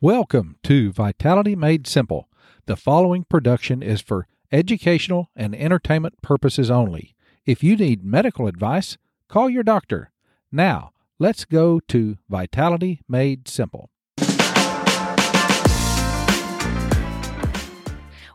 [0.00, 2.28] Welcome to Vitality Made Simple.
[2.66, 7.16] The following production is for educational and entertainment purposes only.
[7.44, 10.12] If you need medical advice, call your doctor.
[10.52, 13.90] Now, let's go to Vitality Made Simple.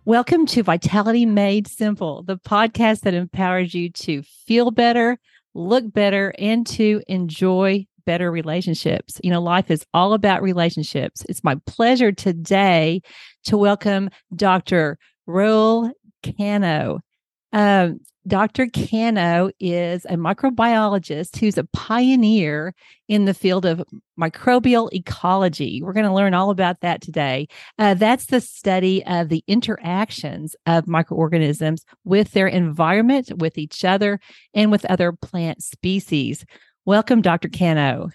[0.03, 5.17] Welcome to Vitality Made Simple, the podcast that empowers you to feel better,
[5.53, 9.19] look better, and to enjoy better relationships.
[9.23, 11.23] You know, life is all about relationships.
[11.29, 13.01] It's my pleasure today
[13.45, 14.97] to welcome Dr.
[15.27, 15.91] Raul
[16.23, 16.99] Cano.
[17.51, 18.67] Um, Dr.
[18.67, 22.73] Cano is a microbiologist who's a pioneer
[23.09, 23.83] in the field of
[24.17, 25.81] microbial ecology.
[25.83, 27.47] We're going to learn all about that today.
[27.77, 34.19] Uh, that's the study of the interactions of microorganisms with their environment, with each other,
[34.53, 36.45] and with other plant species.
[36.85, 37.47] Welcome, Dr.
[37.47, 38.09] Cano.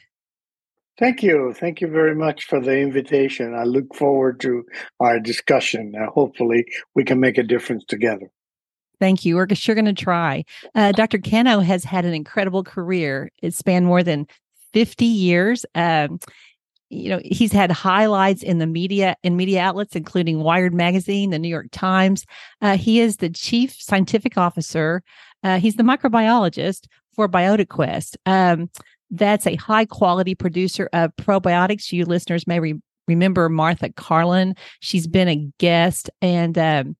[0.98, 1.54] Thank you.
[1.56, 3.54] Thank you very much for the invitation.
[3.54, 4.64] I look forward to
[5.00, 5.94] our discussion.
[5.94, 8.30] Uh, hopefully, we can make a difference together.
[9.00, 9.36] Thank you.
[9.36, 10.44] We're sure going to try.
[10.74, 11.18] Uh, Dr.
[11.18, 13.30] Cano has had an incredible career.
[13.40, 14.26] It spanned more than
[14.72, 15.64] 50 years.
[15.74, 16.18] Um,
[16.90, 21.38] you know, he's had highlights in the media in media outlets, including Wired Magazine, the
[21.38, 22.24] New York Times.
[22.60, 25.02] Uh, he is the chief scientific officer.
[25.44, 26.86] Uh, he's the microbiologist
[27.18, 28.14] for BiotiQuest.
[28.26, 28.70] Um,
[29.10, 31.90] that's a high quality producer of probiotics.
[31.90, 34.54] You listeners may re- remember Martha Carlin.
[34.78, 36.96] She's been a guest, and um,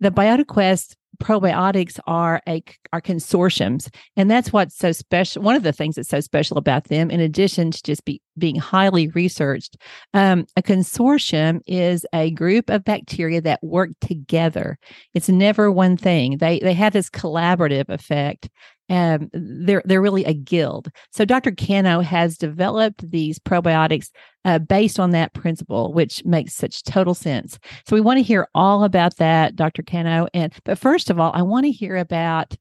[0.00, 5.72] the BiotiQuest probiotics are a are consortiums and that's what's so special one of the
[5.72, 9.76] things that's so special about them in addition to just be being highly researched
[10.12, 14.78] um, a consortium is a group of bacteria that work together
[15.14, 18.48] it's never one thing they they have this collaborative effect
[18.90, 20.88] um, they're they're really a guild.
[21.10, 21.52] So Dr.
[21.52, 24.10] Cano has developed these probiotics
[24.44, 27.58] uh, based on that principle, which makes such total sense.
[27.86, 29.82] So we want to hear all about that, Dr.
[29.82, 30.28] Cano.
[30.34, 32.54] And but first of all, I want to hear about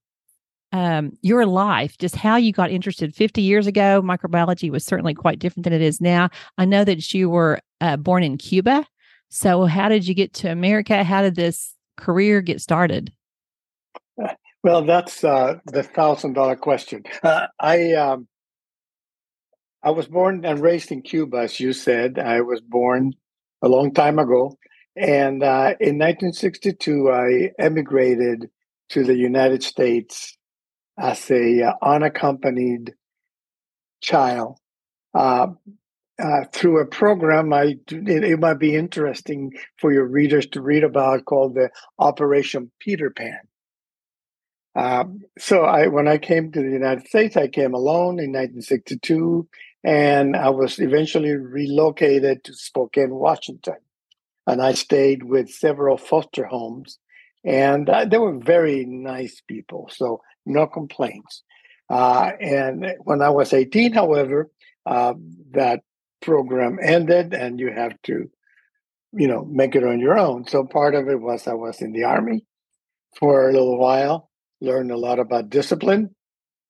[0.72, 3.14] um, your life, just how you got interested.
[3.14, 6.30] Fifty years ago, microbiology was certainly quite different than it is now.
[6.58, 8.86] I know that you were uh, born in Cuba.
[9.30, 11.04] So how did you get to America?
[11.04, 13.12] How did this career get started?
[14.64, 17.04] Well, that's uh, the thousand dollar question.
[17.22, 18.28] Uh, I um,
[19.84, 22.20] I was born and raised in Cuba, as you said.
[22.20, 23.14] I was born
[23.62, 24.58] a long time ago,
[24.96, 28.50] and uh, in 1962, I emigrated
[28.90, 30.38] to the United States
[30.98, 32.94] as a uh, unaccompanied
[34.02, 34.58] child.
[35.14, 35.48] Uh,
[36.22, 40.84] uh, through a program, I it, it might be interesting for your readers to read
[40.84, 41.70] about called the
[42.00, 43.40] Operation Peter Pan
[44.76, 49.48] um, so I, when I came to the United States, I came alone in 1962,
[49.84, 53.78] and I was eventually relocated to Spokane, Washington,
[54.48, 56.98] and I stayed with several foster homes,
[57.46, 61.44] and uh, they were very nice people, so no complaints.
[61.90, 64.50] Uh, and when I was 18, however,
[64.86, 65.14] uh,
[65.52, 65.82] that
[66.22, 68.30] program ended, and you have to,
[69.12, 70.48] you know, make it on your own.
[70.48, 72.46] So part of it was I was in the army
[73.20, 74.32] for a little while
[74.64, 76.16] learned a lot about discipline,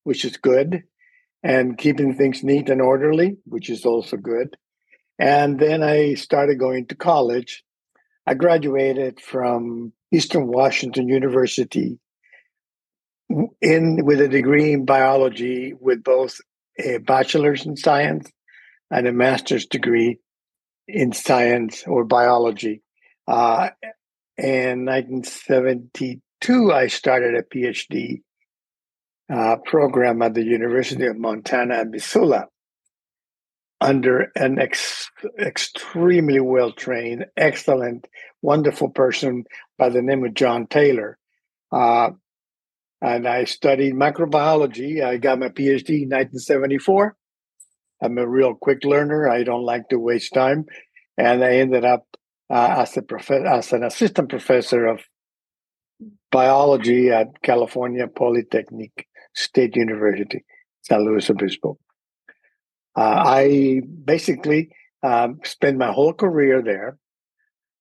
[0.03, 0.83] which is good,
[1.43, 4.57] and keeping things neat and orderly, which is also good.
[5.19, 7.63] And then I started going to college.
[8.25, 11.99] I graduated from Eastern Washington University
[13.61, 16.39] in with a degree in biology with both
[16.79, 18.29] a bachelor's in science
[18.91, 20.19] and a master's degree
[20.87, 22.81] in science or biology.
[23.27, 23.69] Uh,
[24.37, 28.21] in 1972, two, I started a PhD
[29.33, 32.47] uh, program at the University of Montana at Missoula
[33.79, 35.09] under an ex-
[35.39, 38.07] extremely well trained, excellent,
[38.41, 39.45] wonderful person
[39.77, 41.17] by the name of John Taylor.
[41.71, 42.11] Uh,
[43.01, 45.01] and I studied microbiology.
[45.03, 47.15] I got my PhD in 1974.
[48.01, 49.29] I'm a real quick learner.
[49.29, 50.65] I don't like to waste time.
[51.17, 52.05] And I ended up
[52.49, 55.01] uh, as, a prof- as an assistant professor of
[56.31, 60.43] biology at California Polytechnic State University,
[60.81, 61.77] San Luis Obispo.
[62.95, 64.69] Uh, I basically
[65.01, 66.97] um, spent my whole career there.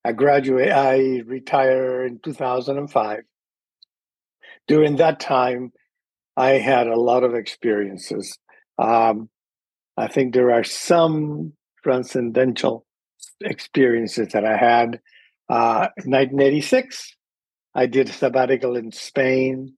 [0.03, 3.19] I graduated, I retired in 2005.
[4.67, 5.71] During that time,
[6.35, 8.37] I had a lot of experiences.
[8.77, 9.29] Um,
[9.97, 12.85] I think there are some transcendental
[13.41, 14.99] experiences that I had.
[15.49, 17.15] Uh, 1986,
[17.75, 19.75] I did a sabbatical in Spain,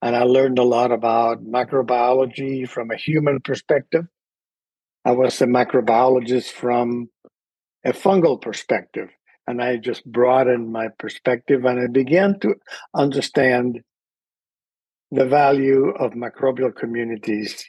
[0.00, 4.06] and I learned a lot about microbiology from a human perspective.
[5.04, 7.08] I was a microbiologist from
[7.84, 9.08] a fungal perspective.
[9.46, 12.54] And I just broadened my perspective and I began to
[12.94, 13.80] understand
[15.10, 17.64] the value of microbial communities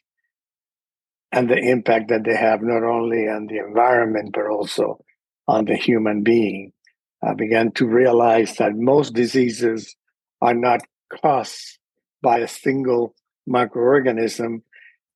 [1.32, 5.00] and the impact that they have not only on the environment but also
[5.48, 6.74] on the human being.
[7.22, 9.96] I began to realize that most diseases
[10.42, 10.82] are not
[11.22, 11.80] caused
[12.22, 13.16] by a single
[13.48, 14.62] microorganism,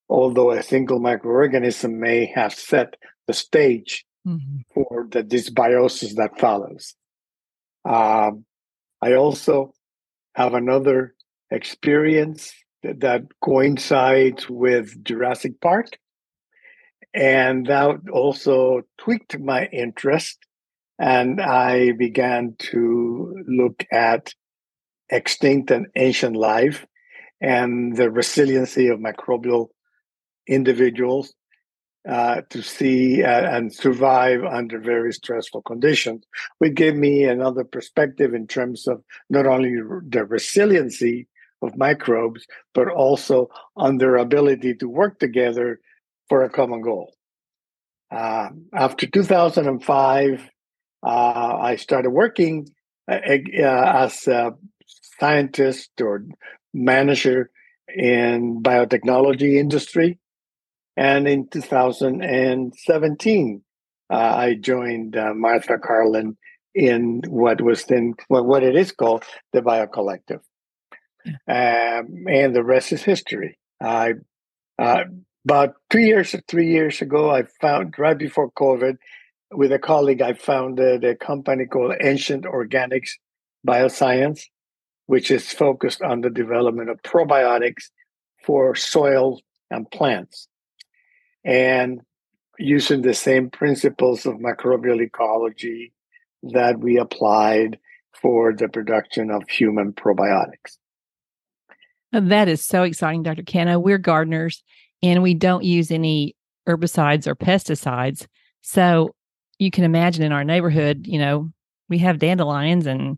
[0.09, 2.95] although a single microorganism may have set
[3.27, 4.57] the stage mm-hmm.
[4.73, 6.95] for the dysbiosis that follows.
[7.85, 8.45] Um,
[9.01, 9.73] I also
[10.35, 11.15] have another
[11.51, 15.97] experience that, that coincides with Jurassic Park.
[17.13, 20.39] And that also tweaked my interest.
[21.03, 24.33] And I began to look at
[25.09, 26.85] extinct and ancient life
[27.41, 29.67] and the resiliency of microbial
[30.47, 31.33] individuals
[32.07, 36.23] uh, to see uh, and survive under very stressful conditions,
[36.59, 39.75] which gave me another perspective in terms of not only
[40.07, 41.27] the resiliency
[41.61, 45.81] of microbes, but also on their ability to work together
[46.29, 47.13] for a common goal.
[48.09, 50.50] Uh, after 2005,
[51.03, 52.69] uh, I started working
[53.11, 54.53] uh, uh, as a
[55.19, 56.23] scientist or
[56.73, 57.50] manager
[57.94, 60.19] in biotechnology industry.
[60.95, 63.61] And in 2017,
[64.09, 66.38] uh, I joined uh, Martha Carlin
[66.75, 69.23] in what was then well, what it is called
[69.53, 70.41] the Bio Collective,
[71.25, 73.57] um, and the rest is history.
[73.81, 74.13] I
[74.79, 75.03] uh,
[75.45, 78.97] about two years three years ago, I found right before COVID,
[79.53, 83.11] with a colleague, I founded a company called Ancient Organics
[83.67, 84.41] Bioscience,
[85.05, 87.89] which is focused on the development of probiotics
[88.44, 89.39] for soil
[89.69, 90.47] and plants
[91.44, 92.01] and
[92.59, 95.91] using the same principles of microbial ecology
[96.44, 97.79] that we applied
[98.21, 100.77] for the production of human probiotics.
[102.11, 103.44] That is so exciting, Dr.
[103.44, 103.79] Cano.
[103.79, 104.63] We're gardeners
[105.01, 106.35] and we don't use any
[106.67, 108.27] herbicides or pesticides.
[108.61, 109.15] So
[109.63, 111.51] you can imagine in our neighborhood, you know,
[111.89, 113.18] we have dandelions and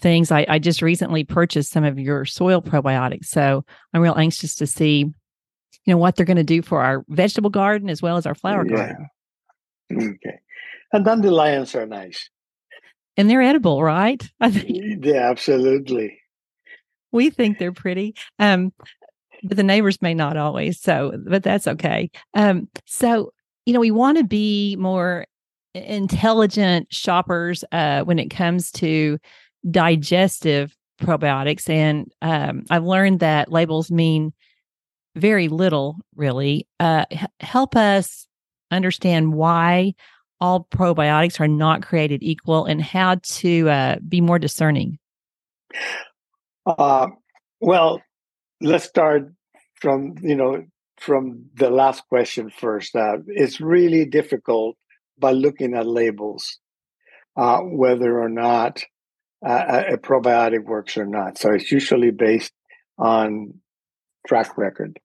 [0.00, 0.30] things.
[0.30, 3.26] I, I just recently purchased some of your soil probiotics.
[3.26, 5.12] So I'm real anxious to see
[5.84, 8.34] you know what they're going to do for our vegetable garden as well as our
[8.34, 8.76] flower yeah.
[8.76, 9.10] garden.
[9.92, 10.38] Okay,
[10.92, 12.28] and dandelions are nice,
[13.16, 14.22] and they're edible, right?
[14.40, 15.04] I think.
[15.04, 16.18] Yeah, absolutely.
[17.12, 18.72] We think they're pretty, um,
[19.42, 20.80] but the neighbors may not always.
[20.80, 22.10] So, but that's okay.
[22.34, 23.32] Um, so
[23.66, 25.26] you know, we want to be more
[25.74, 29.18] intelligent shoppers uh, when it comes to
[29.70, 34.32] digestive probiotics, and um, I've learned that labels mean
[35.16, 36.66] very little, really.
[36.78, 38.26] Uh, h- help us
[38.70, 39.94] understand why
[40.40, 44.98] all probiotics are not created equal and how to uh, be more discerning.
[46.66, 47.08] Uh,
[47.60, 48.00] well,
[48.60, 49.32] let's start
[49.74, 50.64] from you know
[50.98, 52.94] from the last question first.
[52.94, 54.76] Uh, it's really difficult
[55.20, 56.58] by looking at labels
[57.36, 58.82] uh, whether or not
[59.46, 61.38] uh, a probiotic works or not.
[61.38, 62.52] So it's usually based
[62.98, 63.54] on
[64.26, 64.98] track record.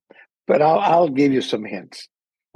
[0.48, 2.08] But I'll, I'll give you some hints.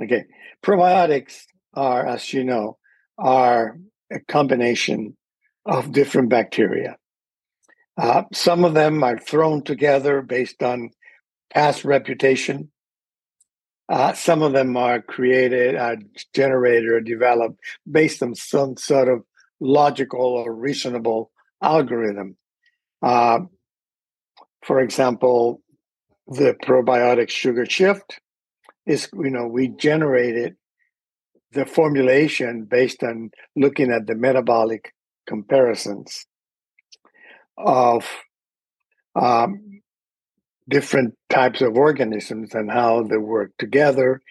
[0.03, 0.25] Okay.
[0.63, 2.77] Probiotics are, as you know,
[3.17, 3.77] are
[4.11, 5.15] a combination
[5.65, 6.97] of different bacteria.
[7.97, 10.89] Uh, some of them are thrown together based on
[11.53, 12.71] past reputation.
[13.89, 15.95] Uh, some of them are created, uh,
[16.33, 19.23] generated, or developed based on some sort of
[19.59, 21.31] logical or reasonable
[21.61, 22.37] algorithm.
[23.01, 23.39] Uh,
[24.63, 25.61] for example,
[26.27, 28.19] the probiotic sugar shift
[28.85, 30.55] is you know we generated
[31.51, 34.93] the formulation based on looking at the metabolic
[35.27, 36.25] comparisons
[37.57, 38.07] of
[39.15, 39.81] um,
[40.69, 44.21] different types of organisms and how they work together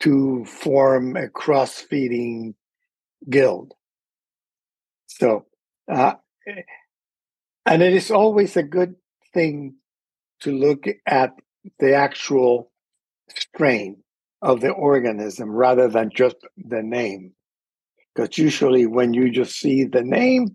[0.00, 2.54] to form a cross-feeding
[3.30, 3.72] guild
[5.06, 5.46] so
[5.90, 6.14] uh,
[7.66, 8.94] and it is always a good
[9.32, 9.74] thing
[10.40, 11.32] to look at
[11.78, 12.70] the actual
[13.34, 14.02] strain
[14.42, 17.32] of the organism rather than just the name.
[18.14, 20.54] Because usually, when you just see the name,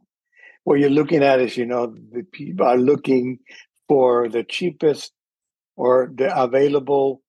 [0.63, 3.39] what you're looking at is, you know, the people are looking
[3.87, 5.11] for the cheapest
[5.79, 7.21] or the available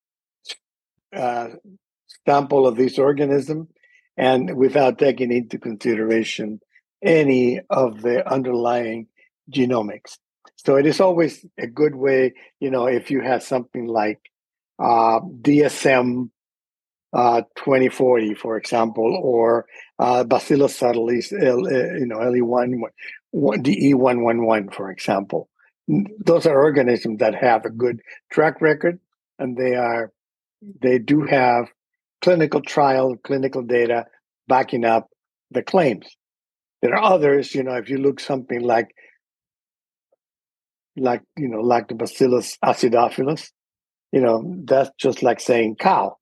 [1.15, 1.47] uh,
[2.27, 3.69] sample of this organism,
[4.17, 6.59] and without taking into consideration
[7.01, 9.07] any of the underlying
[9.49, 10.17] genomics.
[10.57, 14.19] So it is always a good way, you know, if you have something like
[14.77, 16.29] uh, DSM
[17.13, 19.65] uh, 2040, for example, or
[19.97, 22.81] uh, Bacillus subtilis, uh, you know, LE1,
[23.33, 25.47] DE111, for example.
[26.25, 28.99] Those are organisms that have a good track record,
[29.39, 30.11] and they are
[30.81, 31.65] they do have
[32.21, 34.05] clinical trial, clinical data
[34.47, 35.09] backing up
[35.49, 36.07] the claims.
[36.81, 38.89] There are others, you know, if you look something like
[40.95, 43.51] like you know, Lactobacillus acidophilus,
[44.11, 46.17] you know, that's just like saying cow.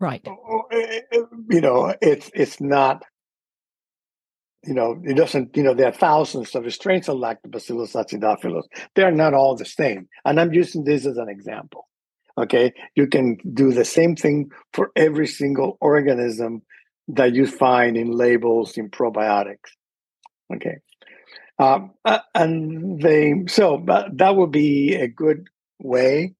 [0.00, 0.22] Right.
[0.26, 1.18] Oh, oh, eh, eh,
[1.50, 3.02] you know, it's it's not.
[4.66, 5.56] You know, it doesn't.
[5.56, 8.64] You know, there are thousands of strains of Lactobacillus acidophilus.
[8.94, 11.88] They're not all the same, and I'm using this as an example.
[12.36, 16.62] Okay, you can do the same thing for every single organism
[17.08, 19.70] that you find in labels in probiotics.
[20.54, 20.78] Okay,
[21.58, 26.34] um, uh, and they so but that would be a good way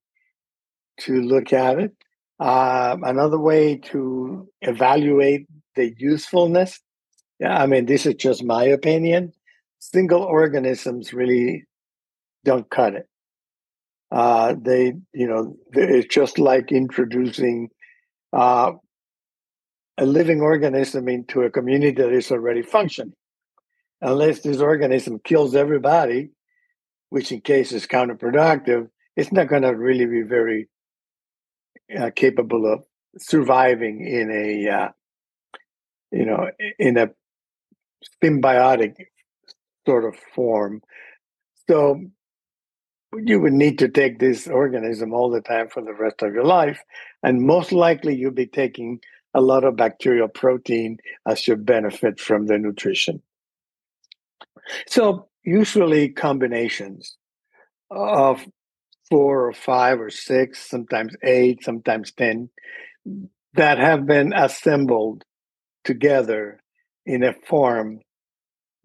[1.00, 1.93] to look at it.
[2.40, 6.81] Uh, another way to evaluate the usefulness.
[7.41, 9.33] Yeah, I mean, this is just my opinion.
[9.81, 11.64] Single organisms really
[12.45, 13.09] don't cut it.
[14.11, 17.71] Uh, they, you know, it's just like introducing
[18.33, 18.73] uh,
[19.99, 23.14] a living organism into a community that is already functioning.
[24.00, 26.31] Unless this organism kills everybody,
[27.11, 30.69] which in case is counterproductive, it's not going to really be very
[31.97, 32.85] uh, capable of
[33.19, 34.88] surviving in a uh,
[36.11, 37.11] you know in a
[38.23, 38.94] symbiotic
[39.87, 40.82] sort of form.
[41.68, 42.00] So
[43.16, 46.44] you would need to take this organism all the time for the rest of your
[46.44, 46.82] life
[47.23, 49.00] and most likely you'll be taking
[49.34, 53.23] a lot of bacterial protein as your benefit from the nutrition.
[54.87, 57.16] So usually combinations
[57.90, 58.44] of
[59.11, 62.49] four or five or six, sometimes eight, sometimes 10,
[63.54, 65.25] that have been assembled
[65.84, 66.61] together
[67.06, 68.00] in a form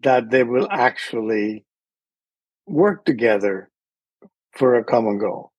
[0.01, 1.65] that they will actually
[2.67, 3.69] work together
[4.53, 5.51] for a common goal.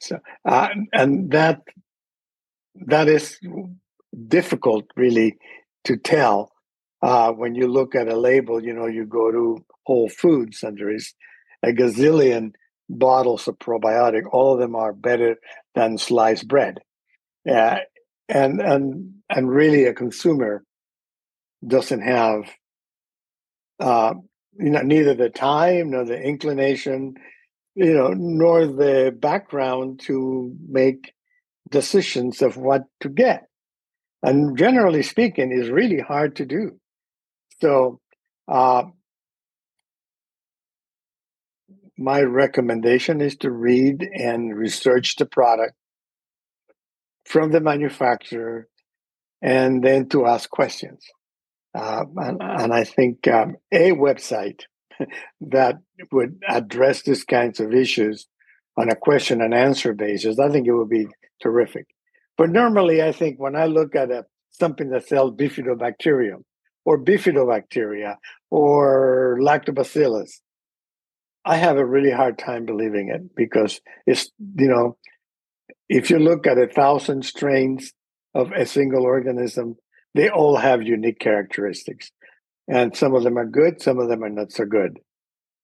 [0.00, 1.62] So, uh, and that
[2.86, 3.38] that is
[4.28, 5.36] difficult, really,
[5.84, 6.52] to tell
[7.02, 8.62] uh, when you look at a label.
[8.62, 11.12] You know, you go to Whole Foods and there is
[11.62, 12.52] a gazillion
[12.90, 15.36] bottles of probiotic, all of them are better
[15.74, 16.80] than sliced bread.
[17.44, 17.80] Yeah,
[18.28, 20.64] and and and really, a consumer
[21.66, 22.50] doesn't have,
[23.78, 24.14] uh,
[24.58, 27.14] you know, neither the time nor the inclination,
[27.74, 31.12] you know, nor the background to make
[31.68, 33.46] decisions of what to get.
[34.22, 36.78] And generally speaking, is really hard to do.
[37.60, 38.00] So,
[38.48, 38.84] uh,
[41.96, 45.74] my recommendation is to read and research the product
[47.26, 48.68] from the manufacturer
[49.42, 51.04] and then to ask questions.
[51.74, 54.62] Uh, and, and, I think um, a website
[55.40, 55.78] that
[56.10, 58.26] would address these kinds of issues
[58.76, 61.06] on a question and answer basis, I think it would be
[61.40, 61.86] terrific.
[62.36, 66.42] But normally, I think when I look at a, something that sells bifidobacterium
[66.84, 68.16] or bifidobacteria
[68.50, 70.30] or lactobacillus,
[71.44, 74.96] I have a really hard time believing it because it's, you know,
[75.88, 77.92] if you look at a thousand strains
[78.34, 79.76] of a single organism,
[80.14, 82.10] they all have unique characteristics.
[82.68, 84.98] And some of them are good, some of them are not so good.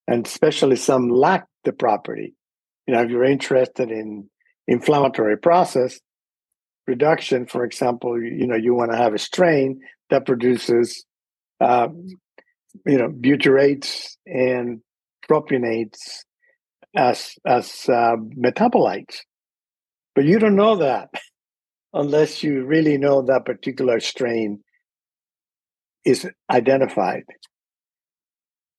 [0.09, 2.35] And especially some lack the property.
[2.87, 4.29] You know, if you're interested in
[4.67, 6.01] inflammatory process
[6.87, 11.05] reduction, for example, you know, you want to have a strain that produces,
[11.61, 12.07] um,
[12.85, 14.81] you know, butyrates and
[15.29, 16.25] propionates
[16.95, 19.19] as as uh, metabolites,
[20.15, 21.11] but you don't know that
[21.97, 24.63] unless you really know that particular strain
[26.05, 27.25] is identified.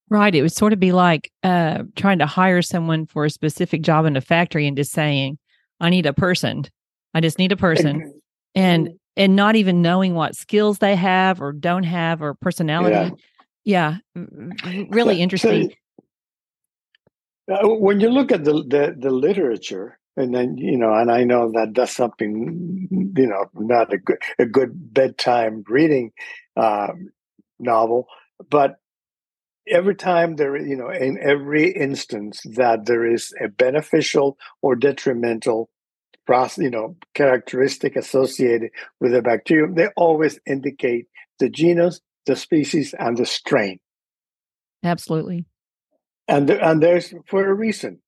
[0.09, 0.33] Right.
[0.33, 4.05] It would sort of be like uh, trying to hire someone for a specific job
[4.05, 5.37] in a factory and just saying,
[5.81, 6.63] "I need a person.
[7.13, 8.13] I just need a person,"
[8.55, 13.13] and and not even knowing what skills they have or don't have or personality.
[13.65, 14.25] Yeah, yeah
[14.89, 15.73] really so, interesting.
[17.49, 21.11] So uh, when you look at the, the, the literature, and then you know, and
[21.11, 26.11] I know that that's something you know, not a good a good bedtime reading
[26.55, 27.11] um,
[27.59, 28.07] novel,
[28.49, 28.75] but
[29.67, 35.69] every time there, you know, in every instance that there is a beneficial or detrimental
[36.25, 41.05] process, you know, characteristic associated with a bacterium, they always indicate
[41.39, 43.79] the genus, the species, and the strain.
[44.83, 45.45] Absolutely
[46.27, 47.99] and and there's for a reason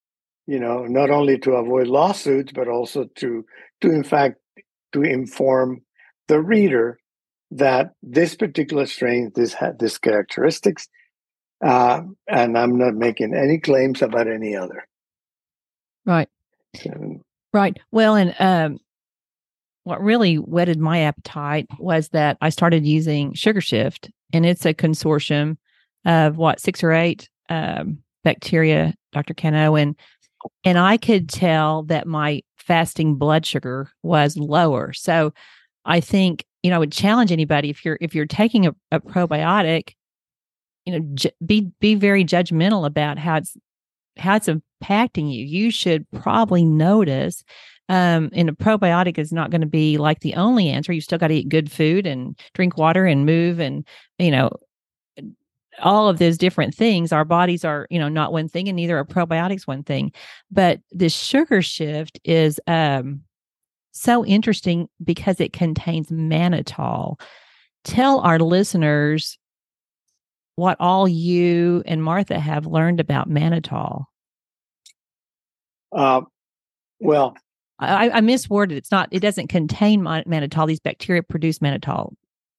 [0.49, 3.45] you know not only to avoid lawsuits but also to
[3.81, 4.35] to in fact
[4.91, 5.81] to inform
[6.27, 6.99] the reader
[7.51, 10.87] that this particular strain this had this characteristics,
[11.65, 14.87] uh, and I'm not making any claims about any other.
[16.05, 16.29] Right.
[16.75, 17.21] So,
[17.53, 17.77] right.
[17.91, 18.79] Well, and um,
[19.83, 24.73] what really whetted my appetite was that I started using Sugar Shift, and it's a
[24.73, 25.57] consortium
[26.05, 29.33] of what six or eight um, bacteria, Dr.
[29.33, 29.95] Cano, and
[30.63, 34.93] and I could tell that my fasting blood sugar was lower.
[34.93, 35.33] So
[35.85, 38.99] I think you know I would challenge anybody if you're if you're taking a, a
[38.99, 39.93] probiotic,
[40.85, 43.57] you know, j- be be very judgmental about how it's
[44.17, 45.45] how it's impacting you.
[45.45, 47.43] You should probably notice.
[47.87, 50.93] Um, and a probiotic is not going to be like the only answer.
[50.93, 53.87] You still got to eat good food and drink water and move and
[54.19, 54.51] you know
[55.81, 58.97] all of those different things our bodies are you know not one thing and neither
[58.97, 60.11] are probiotics one thing.
[60.51, 63.21] But this sugar shift is um
[63.91, 67.19] so interesting because it contains mannitol.
[67.83, 69.37] Tell our listeners
[70.55, 74.05] what all you and martha have learned about mannitol.
[75.91, 76.21] Uh,
[76.99, 77.35] well
[77.79, 80.67] I, I misworded it's not it doesn't contain mannitol.
[80.67, 82.13] These bacteria produce mannitol.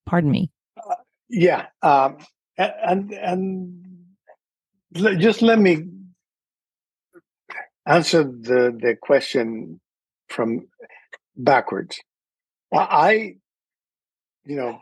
[0.06, 0.50] Pardon me.
[0.76, 0.94] Uh,
[1.28, 2.18] yeah um,
[2.60, 3.84] and and
[5.18, 5.86] just let me
[7.86, 9.80] answer the the question
[10.28, 10.68] from
[11.36, 11.98] backwards.
[12.72, 13.36] I,
[14.44, 14.78] you know,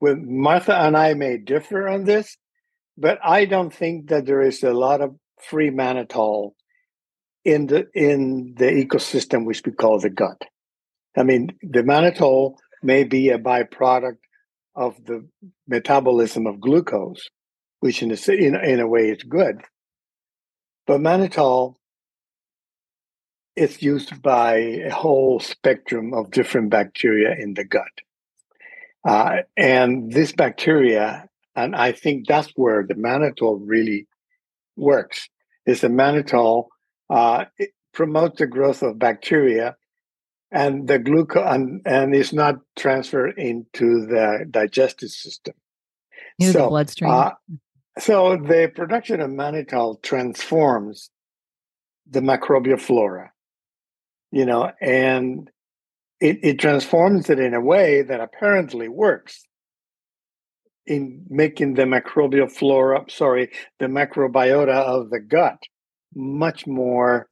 [0.00, 2.36] with Martha and I may differ on this,
[2.96, 6.52] but I don't think that there is a lot of free mannitol
[7.44, 10.42] in the in the ecosystem which we call the gut.
[11.16, 14.18] I mean, the mannitol may be a byproduct
[14.78, 15.26] of the
[15.66, 17.28] metabolism of glucose,
[17.80, 19.60] which in a, in, in a way is good.
[20.86, 21.74] But mannitol
[23.56, 27.94] is used by a whole spectrum of different bacteria in the gut.
[29.04, 34.06] Uh, and this bacteria, and I think that's where the mannitol really
[34.76, 35.28] works,
[35.66, 36.68] is the mannitol
[37.10, 37.46] uh,
[37.92, 39.76] promotes the growth of bacteria
[40.50, 45.54] and the glucose and, and is not transferred into the digestive system.
[46.38, 47.10] Into so, the bloodstream.
[47.10, 47.30] Uh,
[47.98, 51.10] so the production of mannitol transforms
[52.08, 53.32] the microbial flora,
[54.30, 55.50] you know, and
[56.20, 59.44] it, it transforms it in a way that apparently works
[60.86, 65.62] in making the microbial flora, sorry, the microbiota of the gut
[66.14, 67.28] much more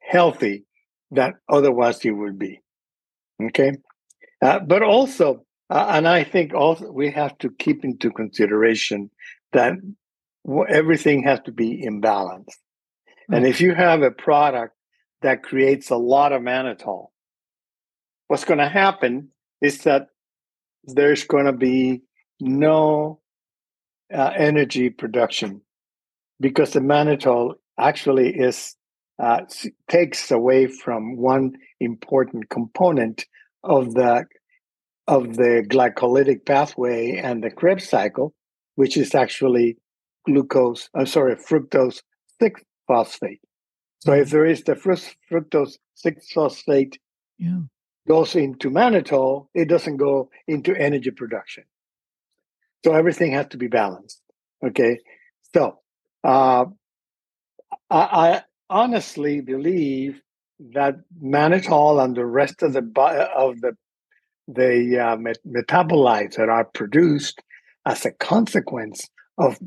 [0.00, 0.64] healthy
[1.10, 2.60] that otherwise you would be.
[3.42, 3.72] Okay.
[4.42, 9.10] Uh, but also, uh, and I think also we have to keep into consideration
[9.52, 9.74] that
[10.68, 12.56] everything has to be in balance.
[13.08, 13.34] Mm-hmm.
[13.34, 14.74] And if you have a product
[15.22, 17.08] that creates a lot of mannitol,
[18.28, 19.28] what's going to happen
[19.60, 20.08] is that
[20.84, 22.02] there's going to be
[22.40, 23.20] no
[24.14, 25.60] uh, energy production
[26.40, 28.74] because the mannitol actually is
[29.18, 29.40] uh,
[29.88, 33.26] takes away from one important component
[33.64, 34.24] of the
[35.06, 38.34] of the glycolytic pathway and the Krebs cycle,
[38.74, 39.78] which is actually
[40.26, 40.90] glucose.
[40.94, 42.02] I'm sorry, fructose
[42.40, 43.40] six phosphate.
[44.00, 46.98] So if there is the fructose six phosphate
[47.38, 47.60] yeah.
[48.06, 51.64] goes into mannitol, it doesn't go into energy production.
[52.84, 54.20] So everything has to be balanced.
[54.64, 54.98] Okay,
[55.54, 55.80] so
[56.22, 56.66] uh,
[57.90, 60.20] I, honestly believe
[60.74, 62.80] that mannitol and the rest of the
[63.36, 63.76] of the
[64.48, 67.40] the uh, met- metabolites that are produced
[67.86, 69.58] as a consequence of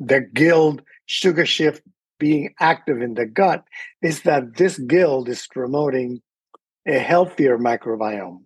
[0.00, 1.82] the guild sugar shift
[2.18, 3.64] being active in the gut
[4.02, 6.20] is that this guild is promoting
[6.86, 8.38] a healthier microbiome.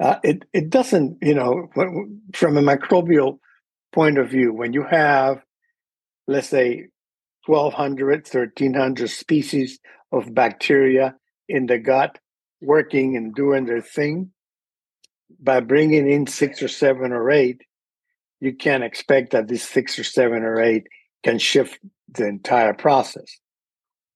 [0.00, 1.68] Uh, it it doesn't, you know,
[2.34, 3.38] from a microbial
[3.92, 5.40] point of view, when you have,
[6.26, 6.88] let's say,
[7.46, 9.78] 1,200, 1,300 species
[10.12, 11.14] of bacteria
[11.48, 12.18] in the gut
[12.60, 14.30] working and doing their thing.
[15.40, 17.62] By bringing in six or seven or eight,
[18.40, 20.86] you can't expect that these six or seven or eight
[21.22, 21.78] can shift
[22.12, 23.38] the entire process.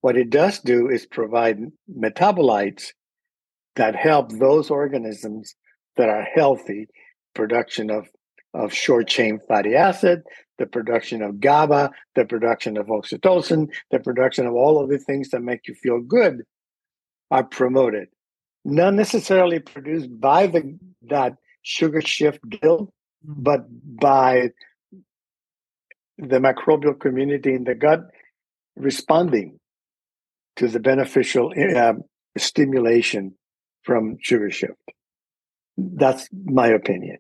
[0.00, 1.58] What it does do is provide
[1.90, 2.92] metabolites
[3.76, 5.54] that help those organisms
[5.96, 6.86] that are healthy
[7.34, 8.08] production of,
[8.54, 10.22] of short chain fatty acid,
[10.58, 15.30] the production of GABA, the production of oxytocin, the production of all of the things
[15.30, 16.42] that make you feel good
[17.30, 18.08] are promoted.
[18.64, 22.88] Not necessarily produced by the that sugar shift guild,
[23.26, 23.42] mm-hmm.
[23.42, 24.50] but by
[26.18, 28.00] the microbial community in the gut
[28.76, 29.58] responding
[30.56, 31.94] to the beneficial uh,
[32.36, 33.34] stimulation
[33.82, 34.72] from sugar shift.
[35.76, 37.18] That's my opinion.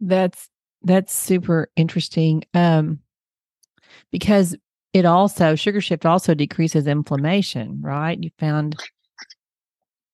[0.00, 0.48] That's
[0.82, 2.44] that's super interesting.
[2.54, 3.00] Um,
[4.10, 4.56] because
[4.92, 8.18] it also sugar shift also decreases inflammation, right?
[8.20, 8.76] You found,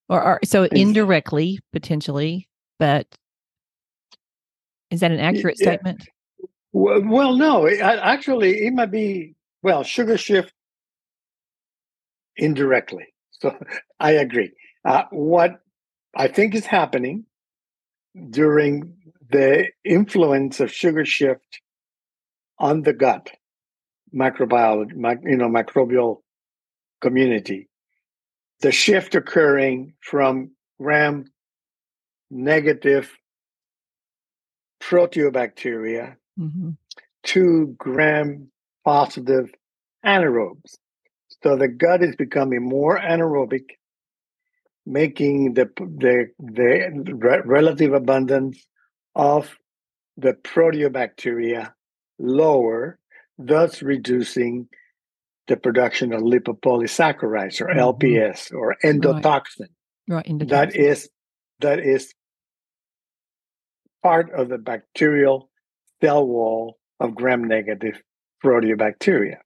[0.09, 3.07] or, or so indirectly potentially, but
[4.90, 5.70] is that an accurate yeah.
[5.70, 6.09] statement?
[6.72, 7.68] Well, well, no.
[7.68, 10.53] actually, it might be well sugar shift
[12.37, 13.07] indirectly.
[13.31, 13.57] So
[14.01, 14.53] I agree.
[14.85, 15.61] Uh, what
[16.14, 17.25] I think is happening
[18.31, 18.94] during
[19.31, 21.61] the influence of sugar shift
[22.59, 23.31] on the gut
[24.15, 24.93] microbiology,
[25.25, 26.19] you know, microbial
[27.01, 27.69] community,
[28.61, 31.25] the shift occurring from gram
[32.31, 33.12] negative
[34.83, 36.71] proteobacteria mm-hmm.
[37.25, 38.51] to gram
[38.85, 39.51] positive
[40.05, 40.77] anaerobes.
[41.43, 43.65] So the gut is becoming more anaerobic,
[44.87, 48.65] making the the the re- relative abundance
[49.17, 49.57] of
[50.19, 51.73] the proteobacteria
[52.19, 52.99] lower,
[53.39, 54.69] thus reducing
[55.49, 57.79] the production of lipopolysaccharides or mm-hmm.
[57.79, 59.69] LPS or endotoxin.
[60.07, 60.17] Right.
[60.17, 60.27] right.
[60.27, 60.49] Endotoxin.
[60.49, 61.09] That is
[61.61, 62.13] that is
[64.03, 65.51] part of the bacterial
[66.03, 68.01] cell wall of gram-negative
[68.45, 69.37] proteobacteria.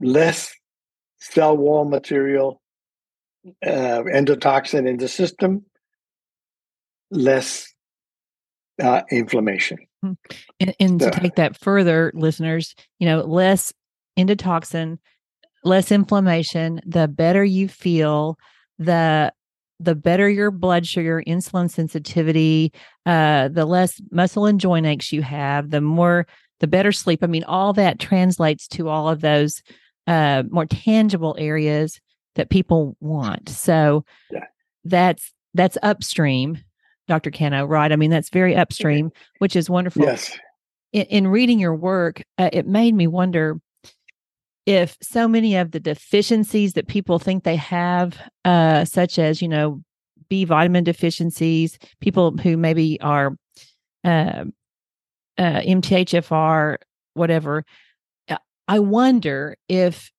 [0.00, 0.54] Less
[1.18, 2.62] cell wall material,
[3.66, 5.64] uh, endotoxin in the system,
[7.10, 7.71] less
[8.80, 9.78] uh, inflammation.
[10.02, 10.12] Hmm.
[10.60, 13.72] And, and to take that further, listeners, you know, less
[14.18, 14.98] endotoxin,
[15.64, 18.38] less inflammation, the better you feel,
[18.78, 19.32] the
[19.80, 22.72] the better your blood sugar, insulin sensitivity,
[23.04, 26.26] uh, the less muscle and joint aches you have, the more
[26.60, 27.24] the better sleep.
[27.24, 29.60] I mean, all that translates to all of those
[30.06, 32.00] uh, more tangible areas
[32.36, 33.48] that people want.
[33.48, 34.44] So yeah.
[34.84, 36.58] that's that's upstream
[37.12, 37.30] Dr.
[37.30, 37.92] Cano, right?
[37.92, 40.04] I mean, that's very upstream, which is wonderful.
[40.04, 40.38] Yes.
[40.92, 43.60] In, in reading your work, uh, it made me wonder
[44.64, 49.48] if so many of the deficiencies that people think they have, uh, such as, you
[49.48, 49.82] know,
[50.28, 53.36] B vitamin deficiencies, people who maybe are
[54.04, 54.44] uh,
[55.38, 56.76] uh, MTHFR,
[57.14, 57.64] whatever,
[58.68, 60.10] I wonder if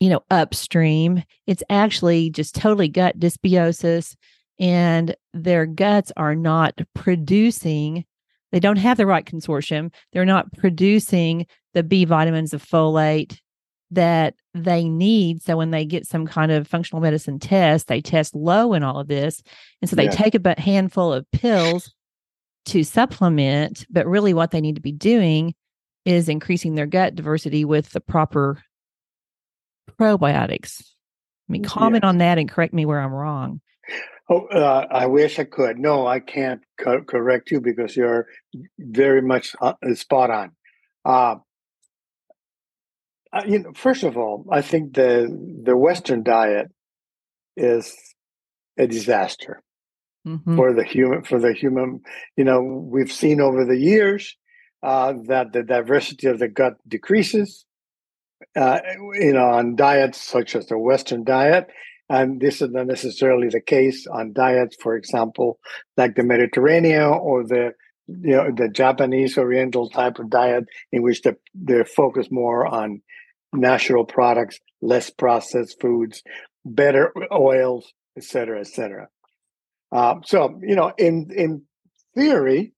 [0.00, 4.14] you know upstream it's actually just totally gut dysbiosis
[4.58, 8.04] and their guts are not producing
[8.52, 13.40] they don't have the right consortium they're not producing the b vitamins of folate
[13.94, 15.42] that they need.
[15.42, 19.00] So when they get some kind of functional medicine test they test low in all
[19.00, 19.42] of this
[19.80, 20.10] and so they yeah.
[20.10, 21.92] take a handful of pills
[22.66, 25.54] to supplement but really what they need to be doing
[26.04, 28.62] is increasing their gut diversity with the proper
[30.00, 30.80] probiotics.
[31.48, 33.60] I mean comment on that and correct me where i'm wrong
[34.28, 35.78] Oh, uh, I wish I could.
[35.78, 38.26] No, I can't co- correct you because you're
[38.78, 40.52] very much uh, spot on.
[41.04, 41.36] Uh,
[43.46, 45.28] you know, first of all, I think the
[45.62, 46.68] the Western diet
[47.56, 47.94] is
[48.78, 49.62] a disaster
[50.26, 50.56] mm-hmm.
[50.56, 51.24] for the human.
[51.24, 52.00] For the human,
[52.36, 54.36] you know, we've seen over the years
[54.82, 57.66] uh, that the diversity of the gut decreases.
[58.56, 58.80] Uh,
[59.14, 61.66] you know, on diets such as the Western diet,
[62.08, 65.58] and this is not necessarily the case on diets, for example,
[65.96, 67.72] like the Mediterranean or the
[68.06, 73.00] you know the Japanese Oriental type of diet, in which the, they're focused more on
[73.54, 76.22] natural products, less processed foods,
[76.64, 79.08] better oils, et cetera, et cetera.
[79.90, 81.62] Uh, so you know, in in
[82.14, 82.74] theory,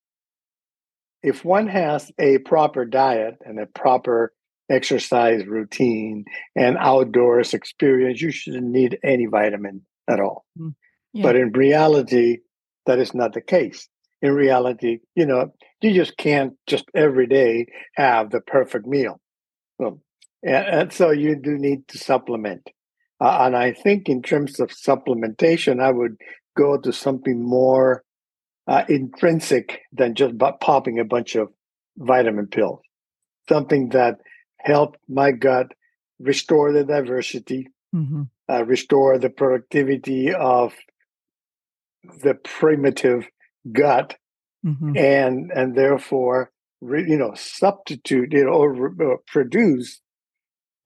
[1.22, 4.32] if one has a proper diet and a proper
[4.68, 6.24] exercise routine
[6.54, 10.44] and outdoors experience, you shouldn't need any vitamin at all.
[10.58, 10.74] Mm,
[11.12, 11.22] yeah.
[11.22, 12.38] But in reality,
[12.86, 13.88] that is not the case.
[14.22, 15.52] In reality, you know,
[15.82, 19.20] you just can't just every day have the perfect meal.
[19.78, 20.00] Well,
[20.42, 22.68] and, and so you do need to supplement.
[23.20, 26.16] Uh, and I think in terms of supplementation, I would
[26.56, 28.02] go to something more
[28.66, 31.48] uh, intrinsic than just popping a bunch of
[31.96, 32.80] vitamin pills.
[33.48, 34.16] Something that
[34.58, 35.72] help my gut
[36.18, 38.22] restore the diversity, mm-hmm.
[38.48, 40.74] uh, restore the productivity of
[42.22, 43.26] the primitive
[43.72, 44.16] gut,
[44.64, 44.96] mm-hmm.
[44.96, 50.00] and and therefore re, you know substitute it or, or produce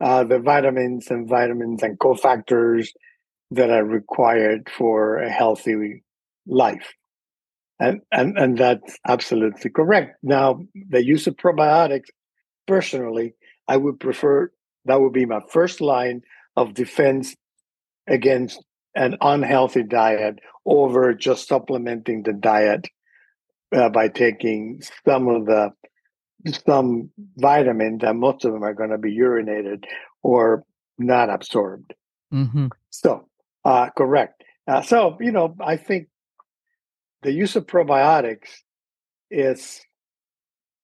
[0.01, 2.89] uh, the vitamins and vitamins and cofactors
[3.51, 6.03] that are required for a healthy
[6.47, 6.95] life.
[7.79, 10.17] And, and and that's absolutely correct.
[10.23, 12.09] Now, the use of probiotics,
[12.67, 13.35] personally,
[13.71, 14.51] I would prefer
[14.87, 16.23] that would be my first line
[16.57, 17.37] of defense
[18.09, 18.61] against
[18.97, 22.89] an unhealthy diet over just supplementing the diet
[23.73, 25.71] uh, by taking some of the
[26.67, 29.85] some vitamins that most of them are going to be urinated
[30.23, 30.65] or
[30.99, 31.95] not absorbed
[32.33, 32.69] Mm-hmm.
[32.91, 33.29] so
[33.65, 36.07] uh, correct uh, so you know i think
[37.23, 38.51] the use of probiotics
[39.31, 39.81] is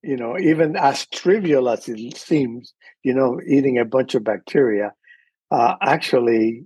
[0.07, 4.93] you know even as trivial as it seems you know eating a bunch of bacteria
[5.51, 6.65] uh, actually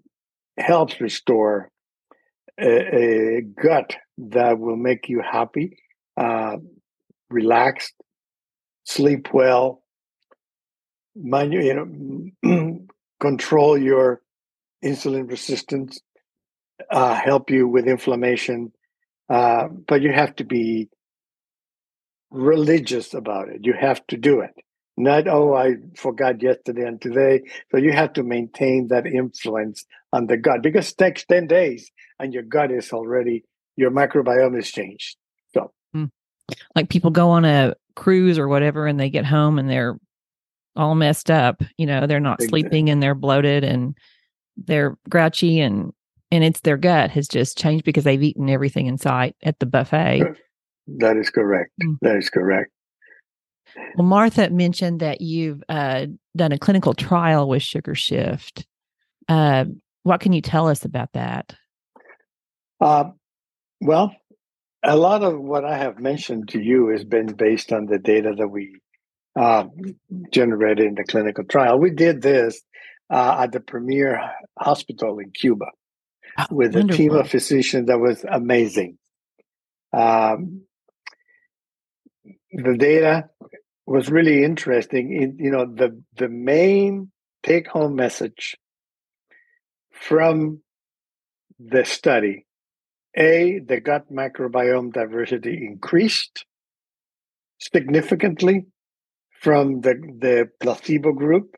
[0.59, 1.71] helps restore
[2.61, 5.79] a, a gut that will make you happy
[6.19, 6.57] uh,
[7.31, 7.95] relaxed
[8.85, 9.83] sleep well
[11.15, 11.75] you, you
[12.43, 12.79] know
[13.21, 14.21] control your
[14.85, 16.01] insulin resistance
[16.91, 18.71] uh, help you with inflammation
[19.31, 20.89] uh, but you have to be
[22.31, 24.55] religious about it you have to do it
[24.97, 27.41] not oh i forgot yesterday and today
[27.71, 31.91] so you have to maintain that influence on the gut because it takes 10 days
[32.19, 33.45] and your gut is already
[33.77, 35.17] your microbiome is changed
[35.53, 36.07] so hmm.
[36.75, 39.99] Like people go on a cruise or whatever and they get home and they're
[40.77, 41.63] all messed up.
[41.77, 42.63] You know, they're not Exactly.
[42.63, 43.97] sleeping and they're bloated and
[44.57, 45.93] they're grouchy and
[46.33, 49.67] and it's their gut has just changed because they've eaten everything in sight at the
[49.67, 50.23] buffet.
[50.99, 51.97] That is correct Mm.
[52.03, 52.71] that is correct
[53.97, 58.67] Well, Martha mentioned that you've uh, done a clinical trial with Sugar Shift.
[59.29, 59.67] Uh,
[60.03, 61.55] what can you tell us about that?
[62.81, 63.11] Uh,
[63.81, 64.13] well,
[64.83, 68.35] a lot of what I have mentioned to you has been based on the data
[68.37, 68.81] that we
[69.39, 69.67] uh,
[70.33, 71.79] generated in the clinical trial.
[71.79, 72.61] We did this
[73.09, 74.21] uh, at the premier
[74.59, 75.67] hospital in Cuba
[76.39, 78.99] Oh, with a team of physicians that was amazing.
[79.93, 80.63] Um,
[82.53, 83.29] the data
[83.87, 85.13] was really interesting.
[85.13, 87.11] In, you know, the the main
[87.43, 88.57] take home message
[89.91, 90.61] from
[91.59, 92.47] the study
[93.17, 96.45] a, the gut microbiome diversity increased
[97.59, 98.67] significantly
[99.41, 101.57] from the, the placebo group.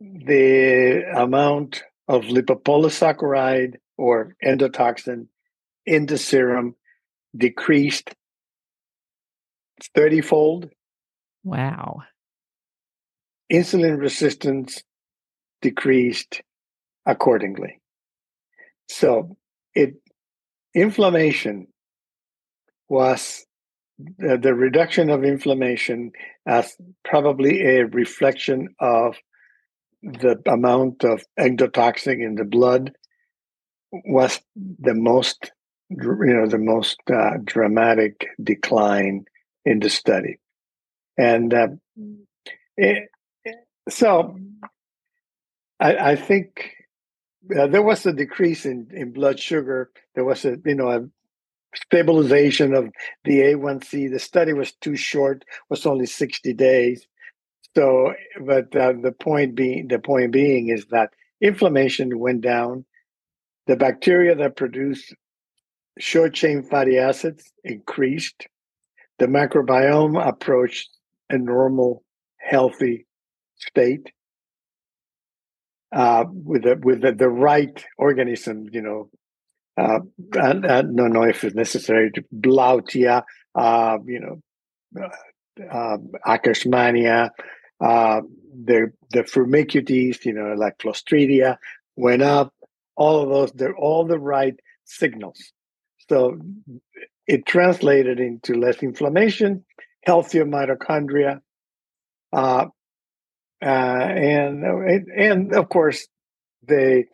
[0.00, 5.28] The amount of lipopolysaccharide or endotoxin
[5.86, 6.74] in the serum
[7.36, 8.14] decreased
[9.94, 10.70] 30 fold.
[11.42, 12.02] Wow.
[13.52, 14.82] Insulin resistance
[15.60, 16.42] decreased
[17.06, 17.80] accordingly.
[18.88, 19.36] So
[19.74, 19.94] it
[20.74, 21.68] inflammation
[22.88, 23.46] was
[24.18, 26.12] the, the reduction of inflammation
[26.46, 29.16] as probably a reflection of
[30.02, 32.92] the amount of endotoxin in the blood
[34.04, 34.40] was
[34.80, 35.52] the most
[35.90, 39.24] you know the most uh, dramatic decline
[39.64, 40.38] in the study
[41.16, 41.68] and uh,
[42.76, 43.08] it,
[43.88, 44.36] so
[45.80, 46.74] I, I think
[47.56, 49.90] uh, there was a decrease in, in blood sugar.
[50.14, 51.00] There was a you know a
[51.76, 52.88] stabilization of
[53.24, 54.10] the A1C.
[54.10, 57.06] The study was too short; was only sixty days.
[57.76, 58.14] So,
[58.46, 62.84] but uh, the point being the point being is that inflammation went down.
[63.66, 65.12] The bacteria that produce
[65.98, 68.46] short chain fatty acids increased.
[69.18, 70.90] The microbiome approached
[71.30, 72.02] a normal,
[72.38, 73.06] healthy
[73.56, 74.10] state
[75.94, 79.10] uh, with the, with the, the right organism, you know,
[79.76, 80.00] uh,
[80.34, 83.22] I, I don't know if it's necessary to Blautia,
[83.54, 85.08] uh, you know, uh,
[85.70, 85.96] uh,
[86.26, 87.30] Akkermansia,
[87.80, 88.20] uh,
[88.64, 91.56] the the Firmicutes, you know, like Clostridia
[91.96, 92.52] went up.
[92.96, 95.52] All of those, they're all the right signals.
[96.08, 96.38] So
[97.26, 99.64] it translated into less inflammation,
[100.04, 101.40] healthier mitochondria,
[102.32, 102.66] uh,
[103.62, 104.64] uh, and
[105.16, 106.06] and of course
[106.66, 107.04] the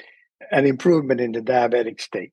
[0.51, 2.33] an improvement in the diabetic state.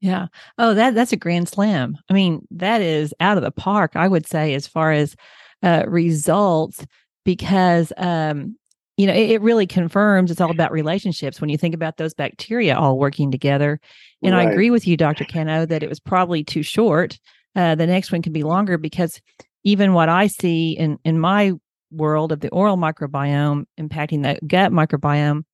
[0.00, 0.26] Yeah.
[0.58, 1.96] Oh, that that's a grand slam.
[2.08, 5.16] I mean, that is out of the park, I would say, as far as
[5.62, 6.86] uh, results,
[7.24, 8.56] because um,
[8.96, 12.14] you know it, it really confirms it's all about relationships when you think about those
[12.14, 13.80] bacteria all working together.
[14.22, 15.24] And I agree with you, Dr.
[15.24, 17.18] Cano, that it was probably too short.
[17.54, 19.20] Uh, the next one can be longer because
[19.64, 21.52] even what I see in in my
[21.92, 25.44] world of the oral microbiome impacting the gut microbiome,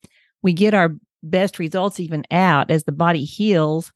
[0.43, 3.93] we get our best results even out as the body heals.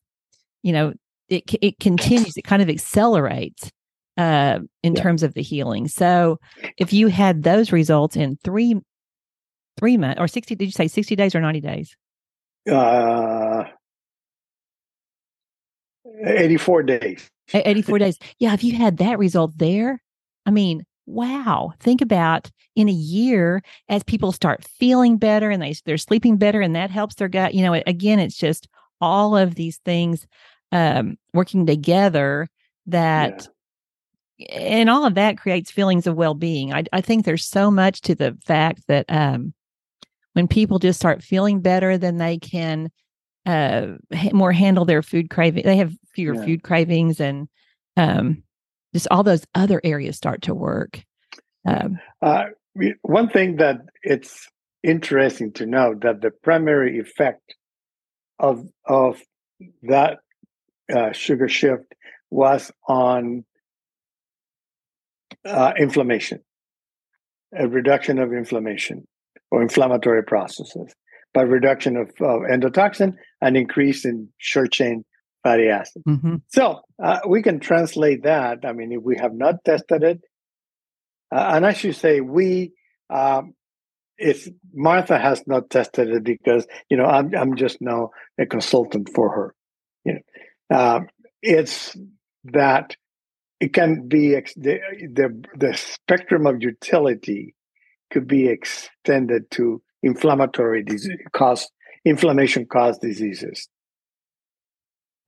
[0.63, 0.95] You know,
[1.29, 3.71] it it continues, it kind of accelerates
[4.17, 5.03] uh, in Yeah.
[5.03, 5.89] terms of the healing.
[5.89, 6.39] So,
[6.77, 8.77] if you had those results in three
[9.77, 11.97] three months or sixty, did you say sixty days or ninety days?
[12.71, 13.65] Uh,
[16.25, 17.31] 84 days.
[17.53, 18.19] 84 days.
[18.39, 20.03] Yeah, if you had that result there,
[20.47, 25.75] I mean, wow, think about in a year as people start feeling better and they
[25.85, 27.55] they're sleeping better and that helps their gut.
[27.55, 28.69] You know, again, it's just
[29.01, 30.27] all of these things
[30.73, 32.49] um, working together
[32.87, 33.49] that
[34.39, 34.47] yeah.
[34.59, 36.73] and all of that creates feelings of well-being.
[36.73, 39.55] I, I think there's so much to the fact that um,
[40.37, 42.91] when people just start feeling better, then they can
[43.47, 43.93] uh,
[44.35, 45.65] more handle their food craving.
[45.65, 46.45] They have fewer yeah.
[46.45, 47.49] food cravings and
[47.97, 48.43] um,
[48.93, 51.03] just all those other areas start to work.
[51.67, 52.49] Um, uh,
[53.01, 54.47] one thing that it's
[54.83, 57.55] interesting to know that the primary effect
[58.39, 59.19] of of
[59.85, 60.19] that
[60.95, 61.95] uh, sugar shift
[62.31, 63.43] was on
[65.47, 66.41] uh, inflammation,
[67.57, 69.07] a reduction of inflammation
[69.51, 70.95] or inflammatory processes
[71.33, 75.05] by reduction of, of endotoxin and increase in short chain
[75.43, 76.03] fatty acid.
[76.09, 76.37] Mm-hmm.
[76.49, 78.65] So uh, we can translate that.
[78.65, 80.21] I mean, if we have not tested it,
[81.35, 82.73] uh, and I should say we,
[83.11, 83.55] um,
[84.19, 89.11] if Martha has not tested it because you know I'm I'm just now a consultant
[89.15, 89.55] for her.
[90.05, 90.21] You
[90.71, 91.09] know, um,
[91.43, 91.97] it's
[92.45, 92.97] that
[93.61, 94.79] it can be ex- the,
[95.13, 97.56] the the spectrum of utility
[98.11, 101.69] could be extended to inflammatory disease cause
[102.05, 103.69] inflammation caused diseases.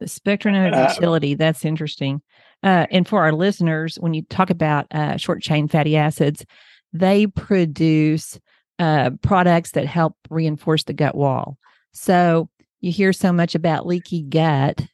[0.01, 2.23] The spectrum of uh, utility that's interesting.
[2.62, 6.45] Uh, and for our listeners when you talk about uh, short chain fatty acids
[6.93, 8.41] they produce
[8.79, 11.59] uh, products that help reinforce the gut wall.
[11.93, 12.49] So
[12.81, 14.87] you hear so much about leaky gut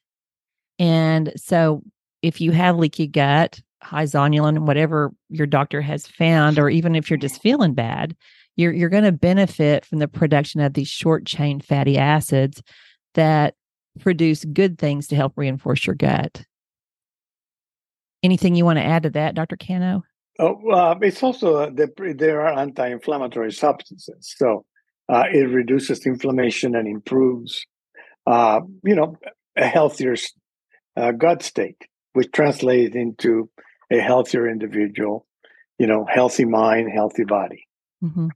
[0.79, 1.83] and so
[2.23, 7.11] if you have leaky gut high zonulin whatever your doctor has found or even if
[7.11, 8.17] you're just feeling bad
[8.57, 12.63] you're you're going to benefit from the production of these short chain fatty acids
[13.15, 13.55] that
[14.01, 16.45] produce good things to help reinforce your gut.
[18.23, 19.57] Anything you want to add to that, Dr.
[19.57, 20.03] Cano?
[20.39, 24.65] Oh, uh, it's also uh, the, there are anti-inflammatory substances, so
[25.09, 27.65] uh, it reduces inflammation and improves,
[28.27, 29.17] uh, you know,
[29.57, 30.17] a healthier
[30.97, 33.49] uh, gut state, which translates into
[33.91, 35.27] a healthier individual,
[35.79, 37.67] you know, healthy mind, healthy body.
[38.03, 38.29] Mm-hmm.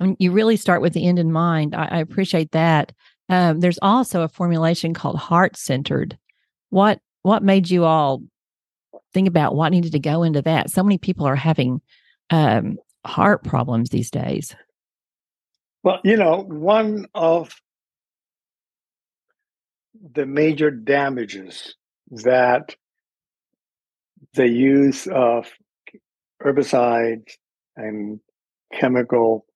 [0.00, 1.74] I mean, you really start with the end in mind.
[1.74, 2.92] I, I appreciate that.
[3.28, 6.18] Um, there's also a formulation called heart centered.
[6.70, 8.22] What what made you all
[9.14, 10.70] think about what needed to go into that?
[10.70, 11.80] So many people are having
[12.30, 14.54] um, heart problems these days.
[15.82, 17.54] Well, you know, one of
[20.12, 21.76] the major damages
[22.10, 22.76] that
[24.34, 25.46] the use of
[26.42, 27.30] herbicides
[27.76, 28.20] and
[28.72, 29.46] chemical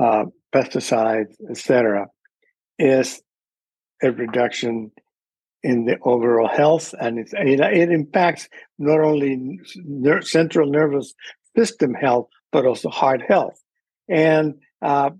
[0.00, 2.06] uh, pesticides, etc.,
[2.78, 3.22] is
[4.02, 4.90] a reduction
[5.62, 11.14] in the overall health, and it, it impacts not only ner- central nervous
[11.56, 13.62] system health but also heart health.
[14.08, 15.10] And uh,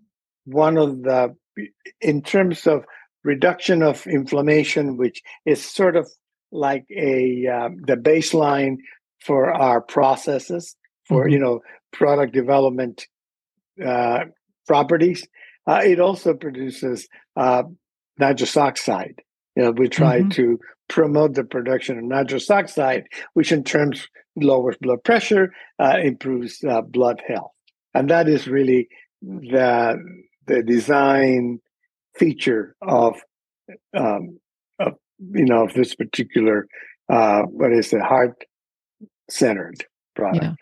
[0.44, 1.34] one of the,
[2.00, 2.84] in terms of
[3.24, 6.10] reduction of inflammation, which is sort of
[6.50, 8.76] like a uh, the baseline
[9.24, 11.32] for our processes for mm-hmm.
[11.32, 11.60] you know
[11.92, 13.06] product development
[13.84, 14.24] uh,
[14.66, 15.26] properties.
[15.66, 17.62] Uh, it also produces uh,
[18.18, 19.20] nitrous oxide.
[19.56, 20.30] You know, we try mm-hmm.
[20.30, 20.58] to
[20.88, 23.04] promote the production of nitrous oxide,
[23.34, 27.52] which in terms lowers blood pressure, uh, improves uh, blood health,
[27.94, 28.88] and that is really
[29.20, 29.96] the
[30.46, 31.60] the design
[32.16, 33.14] feature of,
[33.96, 34.38] um,
[34.78, 36.66] of you know of this particular
[37.08, 38.44] uh, what is it heart
[39.32, 40.44] centered product.
[40.44, 40.54] Yeah.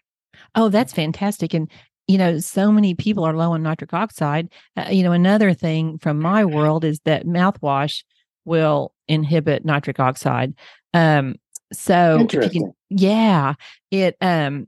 [0.55, 1.55] Oh, that's fantastic.
[1.55, 1.71] And
[2.11, 4.49] you know, so many people are low on nitric oxide.
[4.77, 8.03] Uh, you know, another thing from my world is that mouthwash
[8.45, 10.55] will inhibit nitric oxide.
[10.93, 11.37] Um,
[11.73, 13.55] so can, yeah,
[13.93, 14.67] it um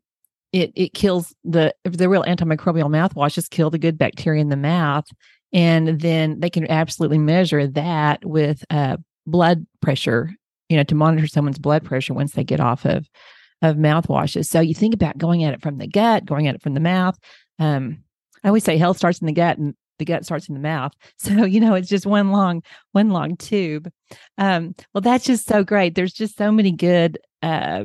[0.52, 5.06] it it kills the the real antimicrobial mouthwashes kill the good bacteria in the mouth,
[5.52, 10.32] and then they can absolutely measure that with uh blood pressure.
[10.68, 13.08] You know, to monitor someone's blood pressure once they get off of
[13.62, 14.46] of mouthwashes.
[14.46, 16.80] So you think about going at it from the gut, going at it from the
[16.80, 17.18] mouth.
[17.58, 18.02] Um,
[18.44, 20.92] I always say health starts in the gut and the gut starts in the mouth.
[21.18, 23.90] So, you know, it's just one long, one long tube.
[24.38, 25.94] Um, well, that's just so great.
[25.94, 27.84] There's just so many good uh,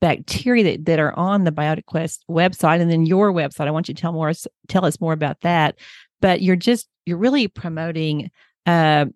[0.00, 3.68] bacteria that, that are on the BiotiQuest website and then your website.
[3.68, 4.32] I want you to tell more
[4.68, 5.76] tell us more about that.
[6.20, 8.30] But you're just you're really promoting
[8.66, 9.06] uh,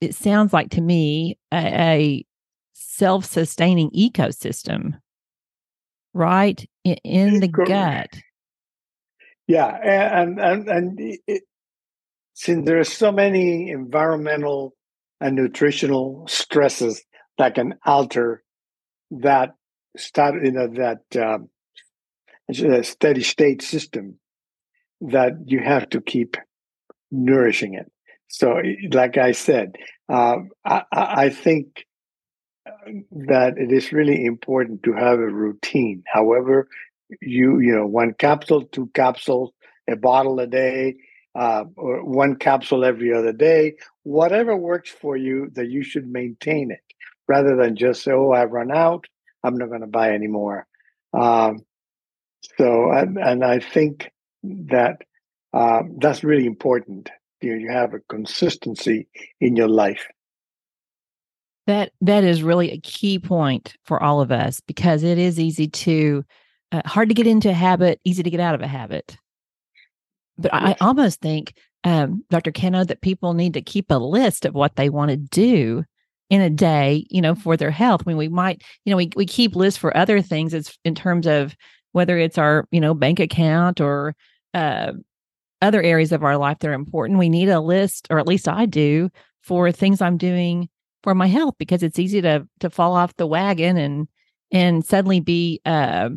[0.00, 2.26] it sounds like to me a, a
[2.72, 4.98] self-sustaining ecosystem
[6.16, 8.10] right in, the gut
[9.46, 11.42] yeah and and and it,
[12.34, 14.74] since there are so many environmental
[15.20, 17.02] and nutritional stresses
[17.38, 18.42] that can alter
[19.10, 19.54] that
[19.96, 21.48] start you know that um,
[22.82, 24.18] steady state system
[25.00, 26.36] that you have to keep
[27.10, 27.90] nourishing it.
[28.28, 28.60] So,
[28.92, 29.76] like I said,
[30.08, 31.84] uh, I, I think
[33.12, 36.02] that it is really important to have a routine.
[36.06, 36.68] However,
[37.20, 39.52] you you know one capsule, two capsules,
[39.88, 40.96] a bottle a day,
[41.34, 46.70] uh, or one capsule every other day, whatever works for you, that you should maintain
[46.70, 46.80] it
[47.28, 49.06] rather than just say, "Oh, I've run out.
[49.44, 50.66] I'm not going to buy anymore."
[51.12, 51.64] Um,
[52.58, 54.10] so, and, and, I think
[54.42, 55.02] that
[55.52, 57.10] uh, that's really important.
[57.40, 59.08] You, you have a consistency
[59.40, 60.06] in your life.
[61.66, 65.66] That that is really a key point for all of us because it is easy
[65.68, 66.24] to
[66.72, 69.16] uh, hard to get into a habit, easy to get out of a habit.
[70.38, 70.52] But.
[70.52, 71.54] I almost think,
[71.84, 72.52] um, Dr.
[72.52, 75.84] Cano, that people need to keep a list of what they want to do
[76.28, 78.02] in a day, you know, for their health.
[78.04, 80.94] I mean, we might, you know, we, we keep lists for other things it's in
[80.94, 81.56] terms of
[81.92, 84.14] whether it's our, you know, bank account or
[84.52, 84.92] uh,
[85.62, 87.18] other areas of our life that are important.
[87.18, 89.08] We need a list, or at least I do,
[89.42, 90.68] for things I'm doing
[91.06, 94.08] for my health because it's easy to to fall off the wagon and
[94.50, 96.08] and suddenly be uh,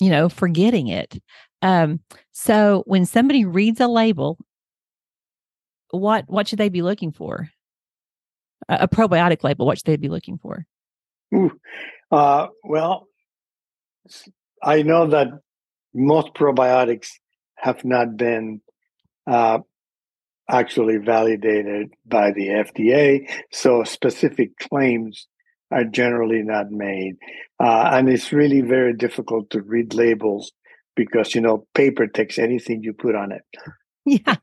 [0.00, 1.22] you know forgetting it.
[1.60, 4.38] Um so when somebody reads a label
[5.90, 7.50] what what should they be looking for?
[8.70, 10.64] A, a probiotic label what should they be looking for?
[11.34, 11.52] Ooh,
[12.10, 13.08] uh, well
[14.62, 15.28] i know that
[15.94, 17.08] most probiotics
[17.56, 18.60] have not been
[19.26, 19.58] uh,
[20.48, 23.30] actually validated by the FDA.
[23.52, 25.26] So specific claims
[25.70, 27.14] are generally not made.
[27.58, 30.52] Uh, and it's really very difficult to read labels
[30.94, 33.42] because, you know, paper takes anything you put on it.
[34.04, 34.34] Yeah.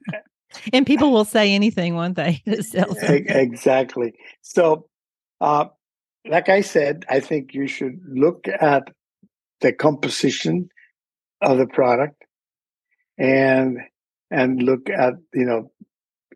[0.71, 2.41] And people will say anything, won't they?
[2.45, 4.13] exactly.
[4.41, 4.87] So,
[5.41, 5.65] uh,
[6.25, 8.83] like I said, I think you should look at
[9.59, 10.69] the composition
[11.41, 12.23] of the product
[13.17, 13.79] and
[14.31, 15.71] and look at you know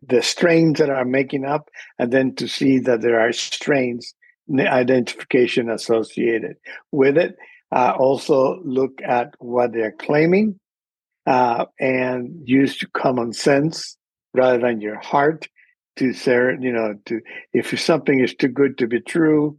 [0.06, 4.14] the strains that are making up, and then to see that there are strains
[4.58, 6.56] identification associated
[6.92, 7.36] with it.
[7.72, 10.58] Uh, also, look at what they're claiming
[11.26, 13.96] uh, and use common sense
[14.32, 15.48] rather than your heart
[15.96, 17.20] to say, you know, to
[17.52, 19.56] if something is too good to be true,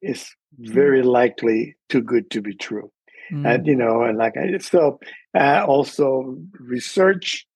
[0.00, 2.90] it's very likely too good to be true.
[3.32, 3.54] Mm.
[3.54, 4.98] And you know, and like I so
[5.34, 7.46] uh, also research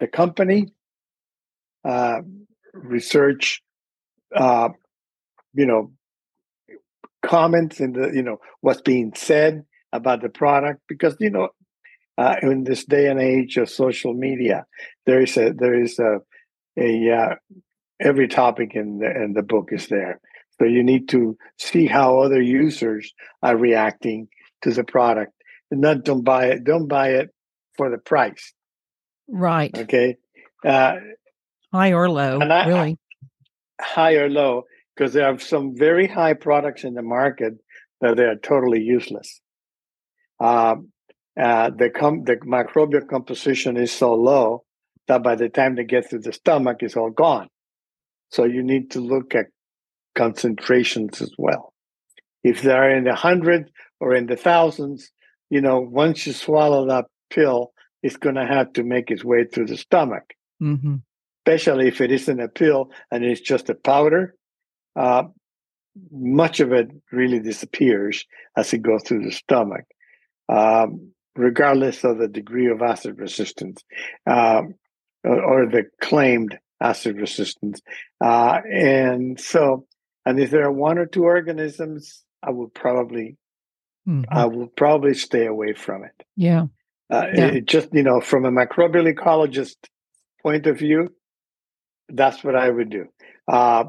[0.00, 0.68] the company
[1.88, 2.20] uh,
[2.74, 3.62] research,
[4.36, 4.68] uh,
[5.54, 5.90] you know,
[7.22, 11.48] comments in the, you know, what's being said about the product because, you know,
[12.18, 14.66] uh, in this day and age of social media,
[15.06, 16.18] there is a, there is a,
[16.78, 17.34] a, uh,
[18.00, 20.20] every topic in the, in the book is there.
[20.58, 24.28] So you need to see how other users are reacting
[24.62, 25.32] to the product
[25.70, 26.64] and not don't buy it.
[26.64, 27.30] Don't buy it
[27.76, 28.52] for the price.
[29.28, 29.76] Right.
[29.76, 30.16] Okay.
[30.64, 30.96] Uh,
[31.72, 32.98] high or low, I, really.
[33.80, 34.64] High or low,
[34.94, 37.54] because there are some very high products in the market
[38.00, 39.40] that they are totally useless.
[40.40, 40.92] Um,
[41.38, 44.64] uh, the com- the microbial composition is so low
[45.06, 47.48] that by the time they get to the stomach, it's all gone.
[48.30, 49.46] So you need to look at
[50.14, 51.72] concentrations as well.
[52.42, 55.10] If they're in the hundreds or in the thousands,
[55.48, 59.44] you know, once you swallow that pill, it's going to have to make its way
[59.44, 60.34] through the stomach.
[60.62, 60.96] Mm-hmm
[61.48, 64.34] especially if it isn't a pill and it's just a powder,
[64.96, 65.22] uh,
[66.12, 68.26] much of it really disappears
[68.56, 69.84] as it goes through the stomach,
[70.50, 73.82] um, regardless of the degree of acid resistance
[74.26, 74.74] um,
[75.24, 77.80] or, or, the claimed acid resistance.
[78.22, 79.86] Uh, and so,
[80.26, 83.36] and if there are one or two organisms, I would probably,
[84.06, 84.24] mm-hmm.
[84.30, 86.26] I will probably stay away from it.
[86.36, 86.66] Yeah.
[87.10, 87.46] Uh, yeah.
[87.46, 89.76] It just you know, from a microbial ecologist
[90.42, 91.08] point of view,
[92.08, 93.06] that's what I would do.
[93.46, 93.84] Uh,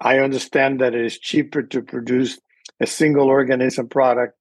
[0.00, 2.38] I understand that it is cheaper to produce
[2.80, 4.34] a single organism product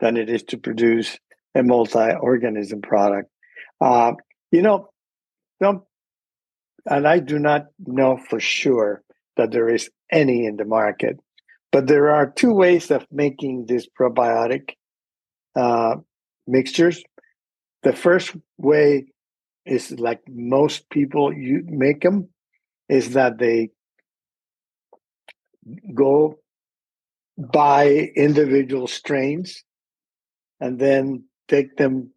[0.00, 1.18] than it is to produce
[1.54, 3.30] a multi-organism product.
[3.80, 4.12] Uh,
[4.52, 4.90] you know,
[5.60, 5.82] some,
[6.86, 9.02] and I do not know for sure
[9.36, 11.18] that there is any in the market,
[11.72, 14.70] but there are two ways of making this probiotic
[15.56, 15.96] uh,
[16.46, 17.02] mixtures.
[17.82, 19.06] The first way
[19.68, 22.28] is like most people you make them
[22.88, 23.70] is that they
[25.94, 26.38] go
[27.36, 29.62] buy individual strains
[30.60, 32.10] and then take them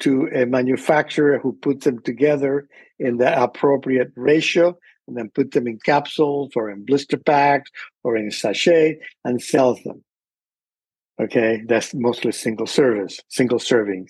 [0.00, 2.68] to a manufacturer who puts them together
[2.98, 4.76] in the appropriate ratio
[5.06, 7.70] and then put them in capsules or in blister packs
[8.04, 10.04] or in sachet and sells them.
[11.20, 14.08] Okay, that's mostly single service, single serving.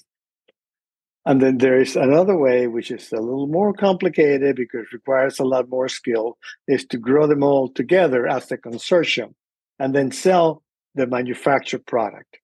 [1.28, 5.44] And then there is another way, which is a little more complicated because requires a
[5.44, 9.34] lot more skill, is to grow them all together as a consortium
[9.78, 10.62] and then sell
[10.94, 12.38] the manufactured product.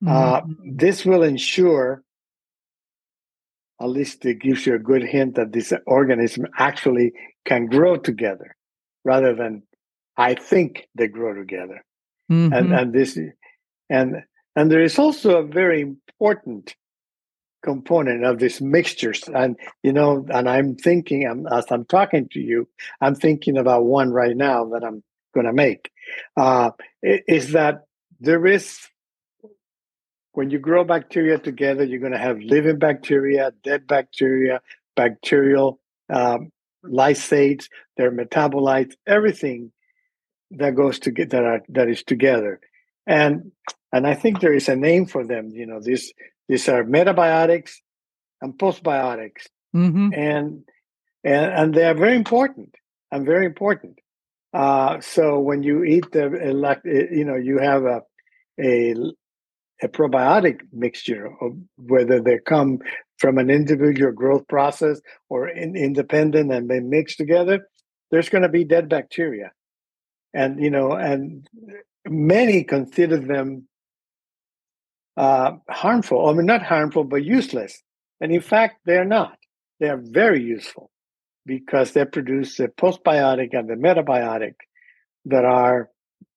[0.00, 0.08] Mm-hmm.
[0.08, 2.04] Uh, this will ensure,
[3.80, 7.12] at least it gives you a good hint that this organism actually
[7.44, 8.54] can grow together
[9.04, 9.64] rather than
[10.16, 11.84] I think they grow together.
[12.30, 12.52] Mm-hmm.
[12.52, 13.18] And, and this
[13.90, 14.22] and
[14.54, 16.76] and there is also a very important
[17.62, 19.22] component of these mixtures.
[19.28, 22.68] And you know and i'm thinking I'm, as i'm talking to you
[23.00, 25.02] i'm thinking about one right now that i'm
[25.34, 25.90] going to make.
[26.36, 26.70] Uh,
[27.02, 27.86] is that
[28.20, 28.78] there is
[30.32, 34.60] when you grow bacteria together you're going to have living bacteria dead bacteria
[34.96, 35.80] bacterial
[36.12, 36.50] um,
[36.84, 39.72] lysates their metabolites everything
[40.50, 42.60] that goes to get that are that is together.
[43.06, 43.52] And
[43.92, 46.12] and i think there is a name for them you know these
[46.52, 47.76] these are metabiotics
[48.42, 49.46] and postbiotics.
[49.74, 50.10] Mm-hmm.
[50.12, 50.64] and
[51.24, 52.74] and and they are very important
[53.10, 53.98] and very important.
[54.52, 58.02] Uh, so when you eat the elect you know you have a
[58.60, 58.94] a
[59.82, 62.80] a probiotic mixture of whether they come
[63.16, 65.00] from an individual growth process
[65.30, 67.66] or in, independent and they mix together
[68.10, 69.52] there's going to be dead bacteria.
[70.34, 71.48] And you know and
[72.06, 73.68] many consider them
[75.16, 77.82] uh, harmful i mean not harmful but useless.
[78.20, 79.36] And in fact they're not.
[79.80, 80.90] They're very useful
[81.44, 84.54] because they produce the postbiotic and the metabiotic
[85.24, 85.90] that are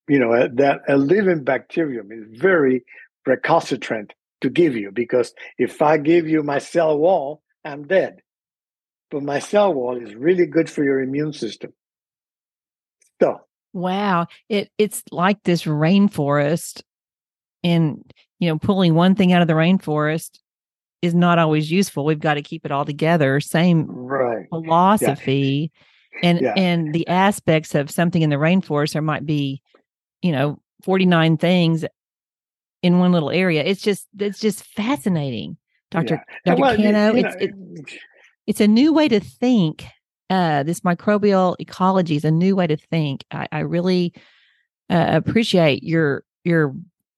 [0.07, 2.83] you know that a living bacterium is very
[3.25, 8.21] recalcitrant to give you because if i give you my cell wall i'm dead.
[9.11, 11.71] But my cell wall is really good for your immune system.
[13.21, 13.41] So
[13.75, 14.27] Wow.
[14.47, 16.81] It it's like this rainforest
[17.61, 18.09] and
[18.39, 20.39] you know, pulling one thing out of the rainforest
[21.01, 22.05] is not always useful.
[22.05, 23.39] We've got to keep it all together.
[23.39, 24.47] Same right.
[24.49, 25.71] philosophy.
[25.73, 26.29] Yeah.
[26.29, 26.53] And yeah.
[26.55, 29.61] and the aspects of something in the rainforest there might be,
[30.21, 31.83] you know, 49 things
[32.81, 33.63] in one little area.
[33.63, 35.57] It's just it's just fascinating.
[35.91, 36.15] Dr.
[36.45, 36.53] Yeah.
[36.53, 36.61] Dr.
[36.61, 37.51] Well, Cano, you know, it's it,
[38.47, 39.85] it's a new way to think
[40.29, 43.23] uh, this microbial ecology is a new way to think.
[43.31, 44.13] I, I really
[44.89, 46.75] uh, appreciate your your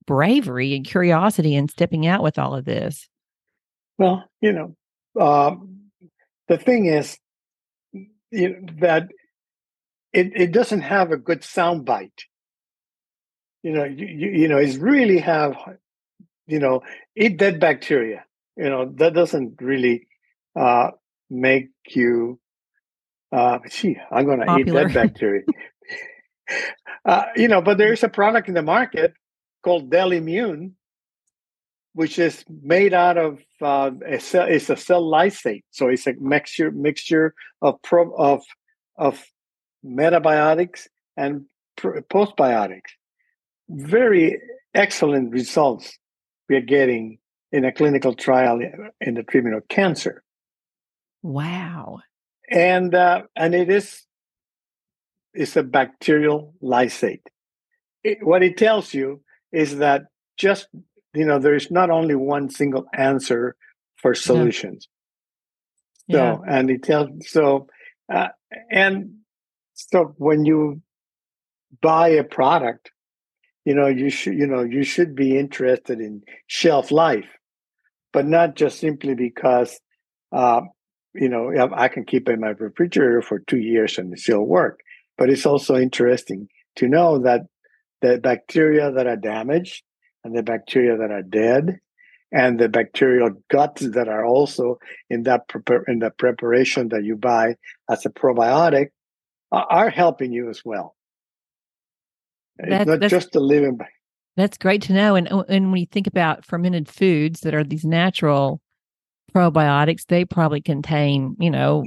[0.07, 3.07] bravery and curiosity in stepping out with all of this.
[3.99, 4.75] Well, you know,
[5.19, 5.55] uh,
[6.47, 7.17] the thing is
[7.93, 9.09] you know, that
[10.13, 12.23] it, it doesn't have a good sound bite.
[13.61, 15.55] You know, you, you, you know, it's really have,
[16.47, 16.81] you know,
[17.15, 18.23] eat dead bacteria.
[18.55, 20.07] You know, that doesn't really
[20.55, 20.91] uh,
[21.29, 22.39] make you
[23.31, 25.43] uh, gee, I'm going to eat dead bacteria.
[27.05, 29.13] uh, you know, but there is a product in the market
[29.67, 30.75] called Immune,
[31.93, 35.63] which is made out of uh, a cell, it's a cell lysate.
[35.71, 38.43] So it's a mixture mixture of pro, of
[38.97, 39.23] of
[39.85, 41.45] metabiotics and
[41.75, 42.91] pr- postbiotics.
[43.69, 44.39] Very
[44.73, 45.97] excellent results
[46.49, 47.19] we are getting
[47.51, 48.59] in a clinical trial
[49.01, 50.23] in the treatment of cancer.
[51.23, 51.99] Wow
[52.47, 54.03] and uh, and it is
[55.33, 57.21] it's a bacterial lysate.
[58.03, 59.21] It, what it tells you
[59.57, 60.03] is that
[60.37, 60.67] just
[61.13, 63.55] you know there is not only one single answer
[63.95, 64.87] for solutions.
[66.07, 66.15] Yeah.
[66.15, 66.57] So yeah.
[66.57, 67.67] and it tells so
[68.13, 68.29] uh,
[68.71, 69.15] and
[69.73, 70.81] so when you
[71.81, 72.91] buy a product,
[73.65, 77.29] you know you should you know you should be interested in shelf life,
[78.13, 79.79] but not just simply because
[80.31, 80.61] uh,
[81.13, 84.43] you know, I can keep it in my refrigerator for two years and it still
[84.43, 84.81] work.
[85.17, 87.41] But it's also interesting to know that
[88.01, 89.83] the bacteria that are damaged
[90.23, 91.79] and the bacteria that are dead
[92.31, 94.79] and the bacterial guts that are also
[95.09, 95.41] in that
[95.87, 97.55] in the preparation that you buy
[97.89, 98.87] as a probiotic
[99.51, 100.95] are helping you as well.
[102.57, 103.77] That's, it's not just the living.
[104.35, 105.15] That's great to know.
[105.15, 108.61] And oh, and when you think about fermented foods that are these natural
[109.33, 111.85] probiotics, they probably contain, you know,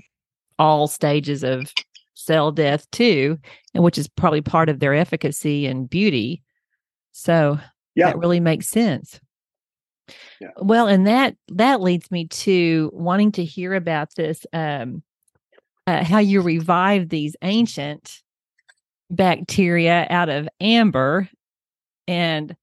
[0.59, 1.73] all stages of
[2.15, 3.39] cell death too,
[3.75, 6.43] and which is probably part of their efficacy and beauty.
[7.13, 7.59] So
[7.95, 8.07] yeah.
[8.07, 9.21] that really makes sense.
[10.41, 10.49] Yeah.
[10.57, 15.03] Well, and that that leads me to wanting to hear about this um,
[15.87, 18.21] uh, how you revive these ancient
[19.11, 21.29] bacteria out of amber
[22.07, 22.57] and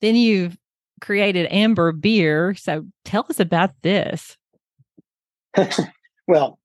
[0.00, 0.56] then you've
[1.00, 2.54] created amber beer.
[2.54, 4.36] So tell us about this.
[6.28, 6.59] well,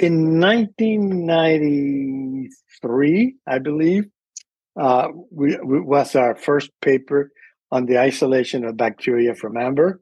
[0.00, 4.06] in 1993, I believe,
[4.80, 7.30] uh, we, we, was our first paper
[7.70, 10.00] on the isolation of bacteria from amber.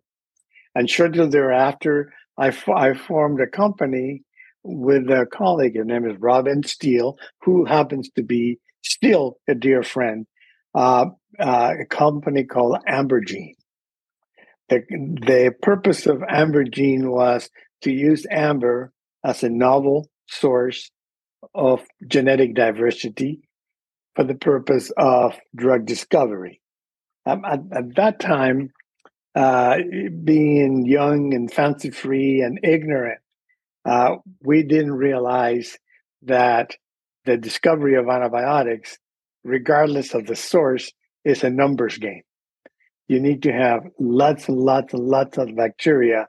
[0.77, 4.23] And shortly thereafter, I, I formed a company
[4.63, 5.77] with a colleague.
[5.77, 10.29] Her name is Robin Steele, who happens to be still a dear friend.
[10.77, 11.07] Uh,
[11.41, 13.57] uh, a company called Ambergene.
[14.69, 17.51] The, the purpose of Ambergene was
[17.83, 18.93] to use amber
[19.29, 20.91] as a novel source
[21.55, 23.41] of genetic diversity
[24.17, 26.61] for the purpose of drug discovery.
[27.27, 28.71] Um, at, at, that time,
[29.35, 29.79] uh,
[30.25, 33.21] being young and fancy free and ignorant,
[33.85, 35.77] uh, we didn't realize
[36.23, 36.75] that
[37.27, 38.99] the discovery of antibiotics,
[39.45, 40.91] regardless of the source,
[41.25, 42.23] is a numbers game.
[43.09, 46.29] You need to have lots and lots and lots of bacteria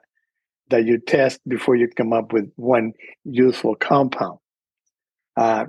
[0.70, 2.92] that you test before you come up with one
[3.24, 4.38] useful compound.
[5.36, 5.66] Uh,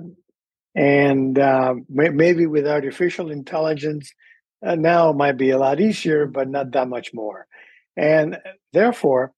[0.74, 4.12] and uh, may- maybe with artificial intelligence,
[4.64, 7.46] uh, now it might be a lot easier, but not that much more.
[7.96, 8.38] And
[8.72, 9.32] therefore,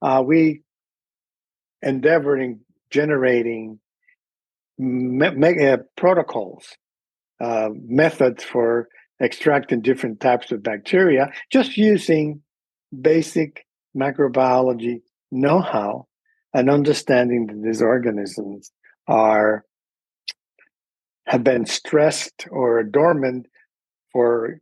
[0.00, 0.62] uh, we
[1.82, 2.60] endeavoring
[2.90, 3.80] generating
[4.78, 6.76] me- me- uh, protocols,
[7.40, 8.88] uh, methods for
[9.20, 12.42] extracting different types of bacteria, just using
[13.00, 13.66] basic
[13.96, 16.06] microbiology know-how
[16.54, 18.70] and understanding that these organisms
[19.06, 19.64] are
[21.26, 23.46] have been stressed or dormant
[24.12, 24.60] for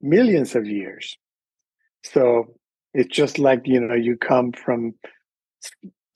[0.00, 1.16] millions of years.
[2.04, 2.54] So
[2.94, 4.94] it's just like you know you come from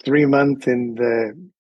[0.05, 1.51] three months in the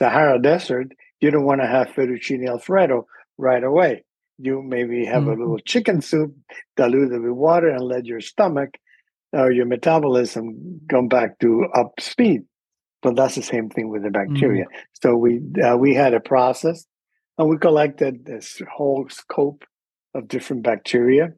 [0.00, 3.06] Sahara Desert, you don't want to have fettuccine alfredo
[3.38, 4.04] right away.
[4.38, 5.30] You maybe have mm-hmm.
[5.30, 6.34] a little chicken soup,
[6.76, 8.70] diluted with water, and let your stomach
[9.32, 12.42] or your metabolism come back to up speed.
[13.02, 14.64] But that's the same thing with the bacteria.
[14.64, 15.00] Mm-hmm.
[15.02, 16.86] So we uh, we had a process,
[17.36, 19.64] and we collected this whole scope
[20.14, 21.32] of different bacteria,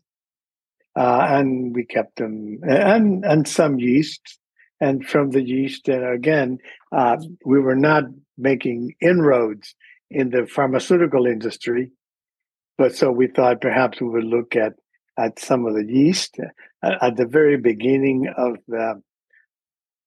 [0.96, 4.38] uh, and we kept them and and some yeast
[4.80, 5.88] and from the yeast.
[5.88, 6.58] And again,
[6.92, 7.16] uh,
[7.46, 8.04] we were not
[8.36, 9.74] making inroads
[10.10, 11.92] in the pharmaceutical industry,
[12.76, 14.74] but so we thought perhaps we would look at
[15.18, 16.36] at some of the yeast
[16.82, 19.00] uh, at the very beginning of the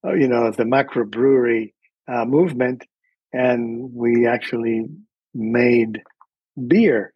[0.05, 1.74] uh, you know the microbrewery
[2.08, 2.86] uh, movement,
[3.34, 4.86] and we actually
[5.34, 6.01] made
[6.68, 7.14] beer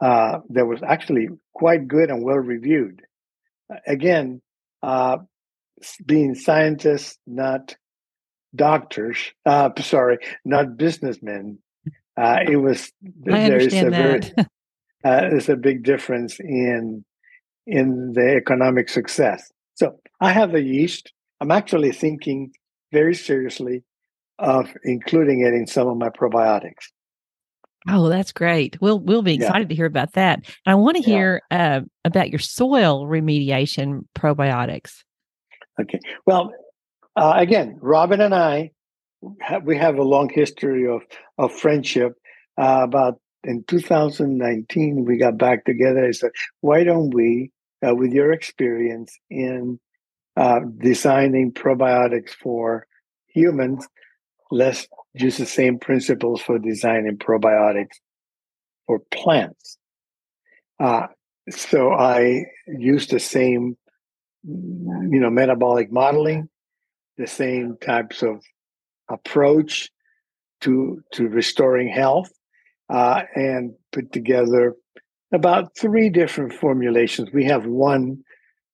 [0.00, 3.02] uh, that was actually quite good and well reviewed.
[3.86, 4.40] Again,
[4.82, 5.18] uh,
[6.04, 7.76] being scientists, not
[8.54, 9.18] doctors.
[9.46, 11.58] Uh, sorry, not businessmen.
[12.16, 12.92] Uh, it was
[13.30, 14.44] I there's a very uh,
[15.04, 17.04] there's a big difference in
[17.70, 19.50] in the economic success.
[19.74, 21.12] So I have the yeast.
[21.40, 22.50] I'm actually thinking
[22.92, 23.84] very seriously
[24.38, 26.88] of including it in some of my probiotics.
[27.88, 28.78] Oh, that's great.
[28.80, 29.68] We'll we'll be excited yeah.
[29.68, 30.40] to hear about that.
[30.66, 31.76] And I want to hear yeah.
[31.76, 35.02] uh, about your soil remediation probiotics.
[35.80, 36.00] Okay.
[36.26, 36.52] Well,
[37.16, 38.72] uh, again, Robin and I,
[39.62, 41.02] we have a long history of
[41.38, 42.12] of friendship.
[42.58, 46.04] Uh, about in 2019, we got back together.
[46.04, 47.50] I said, "Why don't we,
[47.86, 49.78] uh, with your experience in
[50.36, 52.86] uh, designing probiotics for
[53.26, 53.86] humans,
[54.50, 57.96] let's use the same principles for designing probiotics
[58.86, 59.78] for plants."
[60.78, 61.06] Uh,
[61.50, 63.76] so I used the same
[64.42, 66.48] you know, metabolic modeling,
[67.18, 68.42] the same types of
[69.08, 69.90] approach
[70.62, 72.30] to to restoring health,
[72.88, 74.74] uh, and put together
[75.32, 77.30] about three different formulations.
[77.32, 78.22] We have one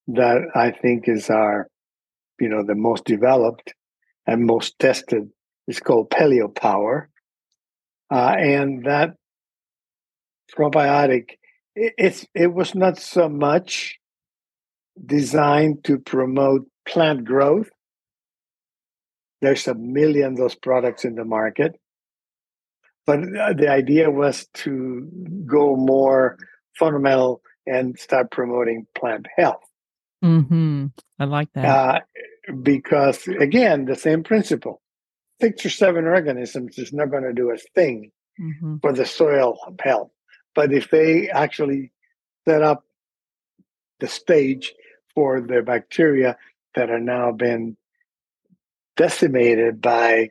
[0.09, 1.69] that I think is our,
[2.41, 3.75] you know, the most developed
[4.27, 5.29] and most tested.
[5.67, 7.07] It's called PaleoPower,
[8.11, 9.15] uh, and that
[10.57, 11.31] probiotic.
[11.75, 13.99] It, it's it was not so much
[15.05, 17.69] designed to promote plant growth.
[19.43, 21.79] There's a million those products in the market.
[23.07, 25.09] But uh, the idea was to
[25.47, 26.39] go more
[26.79, 29.63] fundamental and start promoting plant health.
[30.25, 30.87] Mm-hmm.
[31.19, 31.65] I like that.
[31.65, 32.01] Uh,
[32.63, 34.83] because, again, the same principle
[35.41, 38.77] six or seven organisms is not going to do a thing mm-hmm.
[38.79, 40.11] for the soil health.
[40.55, 41.93] But if they actually
[42.49, 42.85] set up
[44.01, 44.75] the stage
[45.15, 46.37] for the bacteria
[46.75, 47.77] that are now been
[48.97, 50.31] decimated by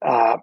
[0.00, 0.38] uh,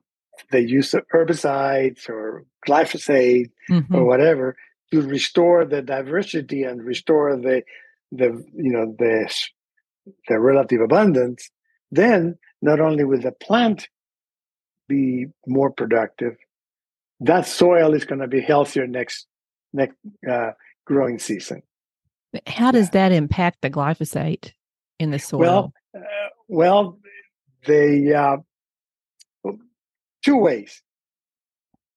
[0.51, 3.95] the use of herbicides or glyphosate mm-hmm.
[3.95, 4.55] or whatever
[4.91, 7.63] to restore the diversity and restore the
[8.11, 9.31] the you know the
[10.27, 11.49] the relative abundance
[11.91, 13.87] then not only will the plant
[14.87, 16.35] be more productive
[17.19, 19.27] that soil is going to be healthier next
[19.73, 19.95] next
[20.29, 20.51] uh,
[20.85, 21.61] growing season
[22.47, 23.09] How does yeah.
[23.09, 24.53] that impact the glyphosate
[24.99, 25.39] in the soil?
[25.39, 26.99] Well, uh, well,
[27.65, 28.37] they uh,
[30.23, 30.81] two ways.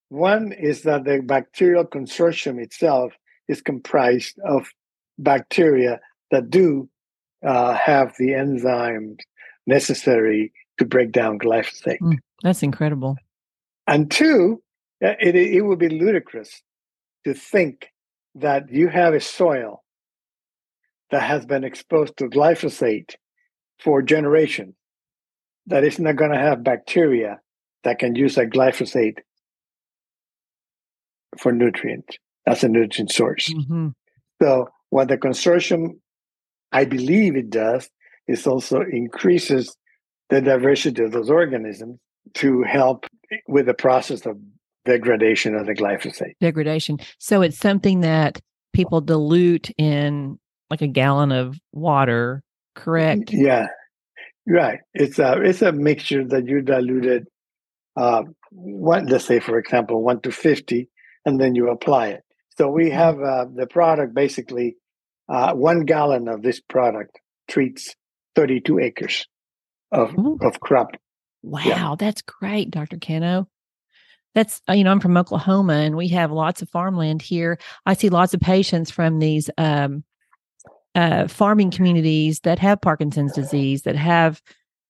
[0.09, 3.13] One is that the bacterial consortium itself
[3.49, 4.69] is comprised of
[5.19, 6.01] bacteria
[6.31, 6.89] that do
[7.47, 9.19] uh, have the enzymes
[9.67, 11.99] necessary to break down glyphosate.
[12.01, 13.17] Mm, that's incredible.
[13.87, 14.63] And two,
[15.05, 16.63] uh, it, it would be ludicrous
[17.25, 17.89] to think
[18.35, 19.83] that you have a soil
[21.11, 23.15] that has been exposed to glyphosate
[23.79, 24.75] for generations
[25.67, 27.41] that is not going to have bacteria
[27.85, 29.19] that can use that glyphosate
[31.39, 32.17] for nutrients
[32.47, 33.53] as a nutrient source.
[33.53, 33.89] Mm-hmm.
[34.43, 35.99] So what the consortium,
[36.73, 37.89] I believe it does,
[38.29, 39.75] is also increases
[40.31, 41.99] the diversity of those organisms
[42.35, 43.07] to help
[43.49, 44.39] with the process of
[44.85, 46.35] degradation of the glyphosate.
[46.41, 46.99] Degradation.
[47.19, 48.41] So it's something that
[48.73, 50.39] people dilute in
[50.71, 52.43] like a gallon of water,
[52.75, 53.33] correct?
[53.33, 53.67] Yeah.
[54.47, 54.81] Right.
[54.95, 57.27] It's a it's a mixture that you diluted
[57.97, 60.89] uh, one let's say for example one to fifty,
[61.25, 62.25] and then you apply it.
[62.57, 62.95] So we mm-hmm.
[62.95, 64.77] have uh, the product basically
[65.29, 67.19] uh, one gallon of this product
[67.49, 67.95] treats
[68.35, 69.27] thirty two acres
[69.91, 70.39] of Ooh.
[70.43, 70.93] of crop.
[71.43, 71.95] Wow, yeah.
[71.99, 72.99] that's great, Dr.
[72.99, 73.49] Cano
[74.35, 77.95] that's uh, you know i'm from oklahoma and we have lots of farmland here i
[77.95, 80.05] see lots of patients from these um,
[80.95, 84.43] uh, farming communities that have parkinson's disease that have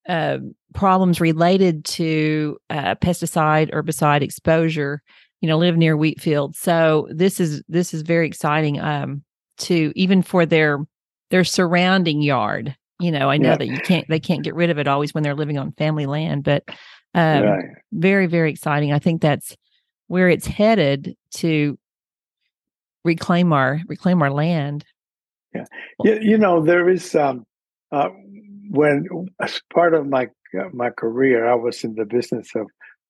[0.09, 0.38] uh,
[0.74, 5.03] problems related to uh, pesticide herbicide exposure
[5.40, 9.22] you know live near wheat fields so this is this is very exciting um,
[9.59, 10.78] to even for their
[11.30, 13.57] their surrounding yard you know i know yeah.
[13.57, 16.07] that you can't they can't get rid of it always when they're living on family
[16.07, 16.64] land but
[17.14, 17.64] um, right.
[17.92, 18.92] Very, very exciting.
[18.92, 19.57] I think that's
[20.07, 21.78] where it's headed to
[23.05, 24.84] reclaim our reclaim our land.
[25.55, 25.64] Yeah,
[26.05, 27.44] you, you know there is um,
[27.90, 28.09] uh,
[28.70, 29.06] when
[29.40, 30.28] as part of my
[30.72, 32.66] my career, I was in the business of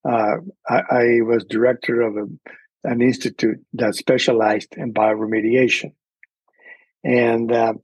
[0.08, 0.36] uh,
[0.68, 2.26] I, I, was director of a,
[2.84, 5.92] an institute that specialized in bioremediation,
[7.04, 7.74] and uh,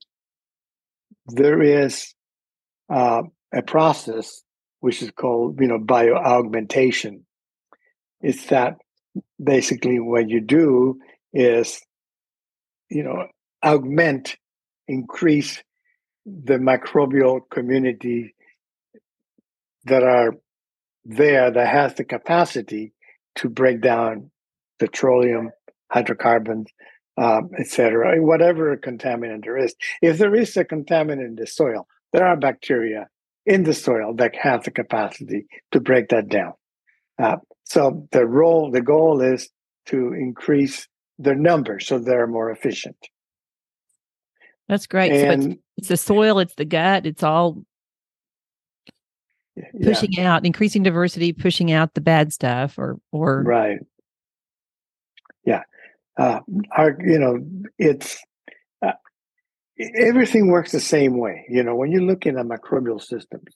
[1.27, 2.13] there is
[2.89, 3.23] uh,
[3.55, 4.43] a process
[4.81, 7.23] which is called, you know, bioaugmentation.
[8.21, 8.77] It's that
[9.43, 10.99] basically what you do
[11.33, 11.81] is,
[12.91, 13.27] you know,
[13.65, 14.37] augment,
[14.87, 15.63] increase
[16.45, 18.35] the microbial community
[19.85, 20.33] that are
[21.05, 22.93] there that has the capacity
[23.37, 24.31] to break down
[24.79, 25.51] petroleum,
[25.91, 26.69] hydrocarbons,
[27.17, 29.75] um, etc., whatever contaminant there is.
[30.03, 33.09] If there is a contaminant in the soil, there are bacteria
[33.47, 36.53] in the soil that have the capacity to break that down.
[37.19, 39.51] Uh, so the role, the goal is
[39.87, 40.87] to increase
[41.19, 42.97] their numbers so they're more efficient.
[44.69, 45.13] That's great.
[45.13, 47.65] And, so it's, it's, the soil, it's the gut, it's all
[49.83, 50.35] pushing yeah.
[50.35, 53.79] out, increasing diversity, pushing out the bad stuff, or or right.
[55.45, 55.63] Yeah,
[56.19, 56.41] uh,
[56.77, 57.39] our you know
[57.79, 58.19] it's
[59.79, 61.45] everything works the same way.
[61.49, 63.55] You know, when you look in the microbial systems,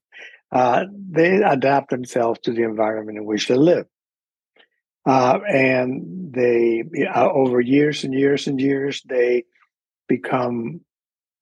[0.51, 3.87] uh, they adapt themselves to the environment in which they live.
[5.05, 9.45] Uh, and they, uh, over years and years and years, they
[10.07, 10.81] become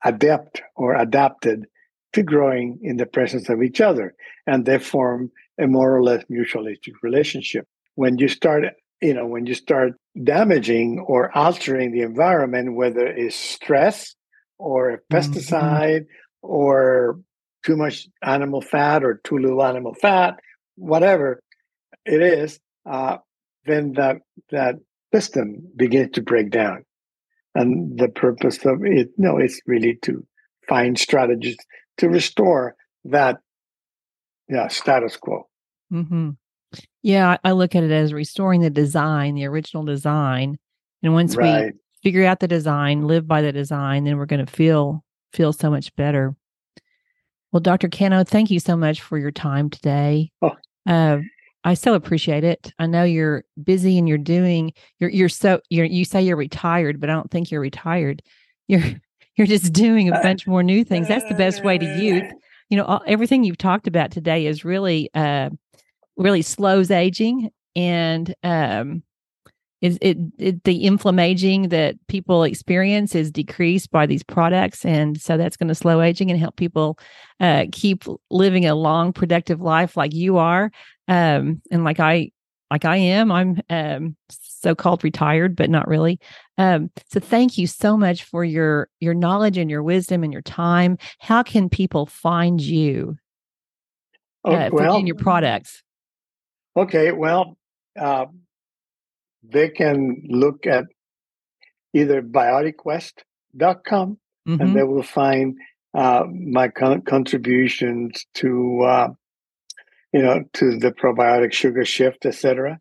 [0.04, 1.66] adept or adapted
[2.12, 4.14] to growing in the presence of each other.
[4.46, 5.30] And they form
[5.60, 7.66] a more or less mutualistic relationship.
[7.94, 8.64] When you start,
[9.00, 9.92] you know, when you start
[10.24, 14.14] damaging or altering the environment, whether it's stress
[14.58, 15.16] or a mm-hmm.
[15.16, 16.48] pesticide mm-hmm.
[16.48, 17.20] or
[17.64, 20.40] too much animal fat or too little animal fat,
[20.76, 21.40] whatever
[22.06, 22.58] it is,
[22.90, 23.18] uh,
[23.66, 24.16] then that
[24.50, 24.76] that
[25.12, 26.84] system begins to break down.
[27.54, 30.24] And the purpose of it, no, it's really to
[30.68, 31.56] find strategies
[31.98, 33.38] to restore that
[34.48, 35.48] yeah, status quo.
[35.92, 36.30] Mm-hmm.
[37.02, 40.58] Yeah, I look at it as restoring the design, the original design.
[41.02, 41.72] And once right.
[41.74, 45.52] we figure out the design, live by the design, then we're going to feel feel
[45.52, 46.34] so much better.
[47.52, 47.88] Well, Dr.
[47.88, 50.30] Cano, thank you so much for your time today.
[50.42, 50.56] Oh.
[50.88, 51.18] Uh,
[51.64, 52.72] I so appreciate it.
[52.78, 57.00] I know you're busy and you're doing you're you're so you're you say you're retired,
[57.00, 58.22] but I don't think you're retired.
[58.66, 58.82] You're
[59.36, 61.08] you're just doing a bunch more new things.
[61.08, 62.24] That's the best way to youth.
[62.72, 65.50] You know, all, everything you've talked about today is really uh
[66.16, 69.02] really slows aging and um
[69.80, 75.36] is it, it, the inflammaging that people experience is decreased by these products and so
[75.36, 76.98] that's going to slow aging and help people
[77.40, 80.70] uh, keep living a long productive life like you are
[81.08, 82.30] um, and like i
[82.70, 83.32] like I am.
[83.32, 86.20] I'm um, so-called retired, but not really.
[86.56, 90.42] Um, so thank you so much for your your knowledge and your wisdom and your
[90.42, 90.98] time.
[91.18, 93.16] How can people find you?
[94.44, 95.82] Oh, uh, well, your products.
[96.76, 97.56] Okay, well,
[97.98, 98.26] uh,
[99.42, 100.84] they can look at
[101.92, 104.18] either biotiquest.com
[104.48, 104.60] Mhm.
[104.60, 105.56] and they will find
[105.92, 109.08] uh, my con- contributions to uh,
[110.12, 112.78] you know to the probiotic sugar shift etc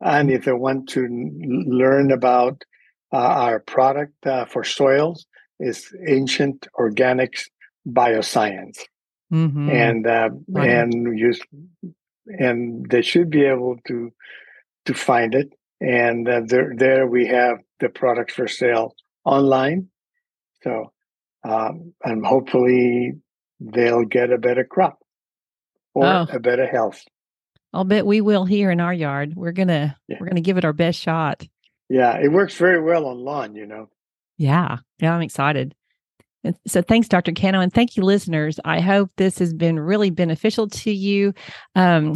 [0.00, 2.62] and if they want to n- learn about
[3.12, 5.26] uh, our product uh, for soils
[5.58, 7.48] is ancient organics
[7.88, 8.78] bioscience
[9.32, 9.70] Mhm.
[9.70, 10.68] and uh, Right.
[10.70, 11.40] and use
[12.38, 14.12] and they should be able to
[14.86, 15.48] to find it
[15.80, 19.88] and uh, there there we have the product for sale online
[20.62, 20.92] so
[21.44, 23.14] um, and hopefully
[23.60, 24.98] they'll get a better crop
[25.94, 26.26] or Oh.
[26.30, 27.02] a better health
[27.72, 29.34] I'll bet we will here in our yard.
[29.36, 30.16] We're gonna Yeah.
[30.20, 31.46] we're gonna give it our best shot.
[31.88, 33.88] yeah it works very well on lawn you know
[34.38, 35.74] Yeah, yeah, I'm excited.
[36.42, 37.32] And so thanks, Dr.
[37.32, 38.58] Cano, and thank you, listeners.
[38.64, 41.34] I hope this has been really beneficial to you.
[41.74, 42.14] Um,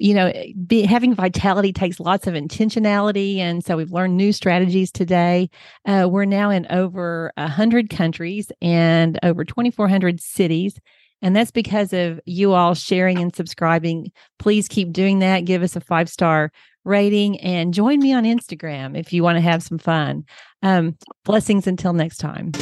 [0.00, 0.32] you know,
[0.66, 5.50] be, having vitality takes lots of intentionality, and so we've learned new strategies today.
[5.84, 10.80] Uh, we're now in over hundred countries and over 2,400 cities.
[11.22, 14.10] And that's because of you all sharing and subscribing.
[14.38, 15.44] Please keep doing that.
[15.44, 16.50] Give us a five star
[16.84, 20.24] rating and join me on Instagram if you want to have some fun.
[20.62, 22.52] Um, blessings until next time.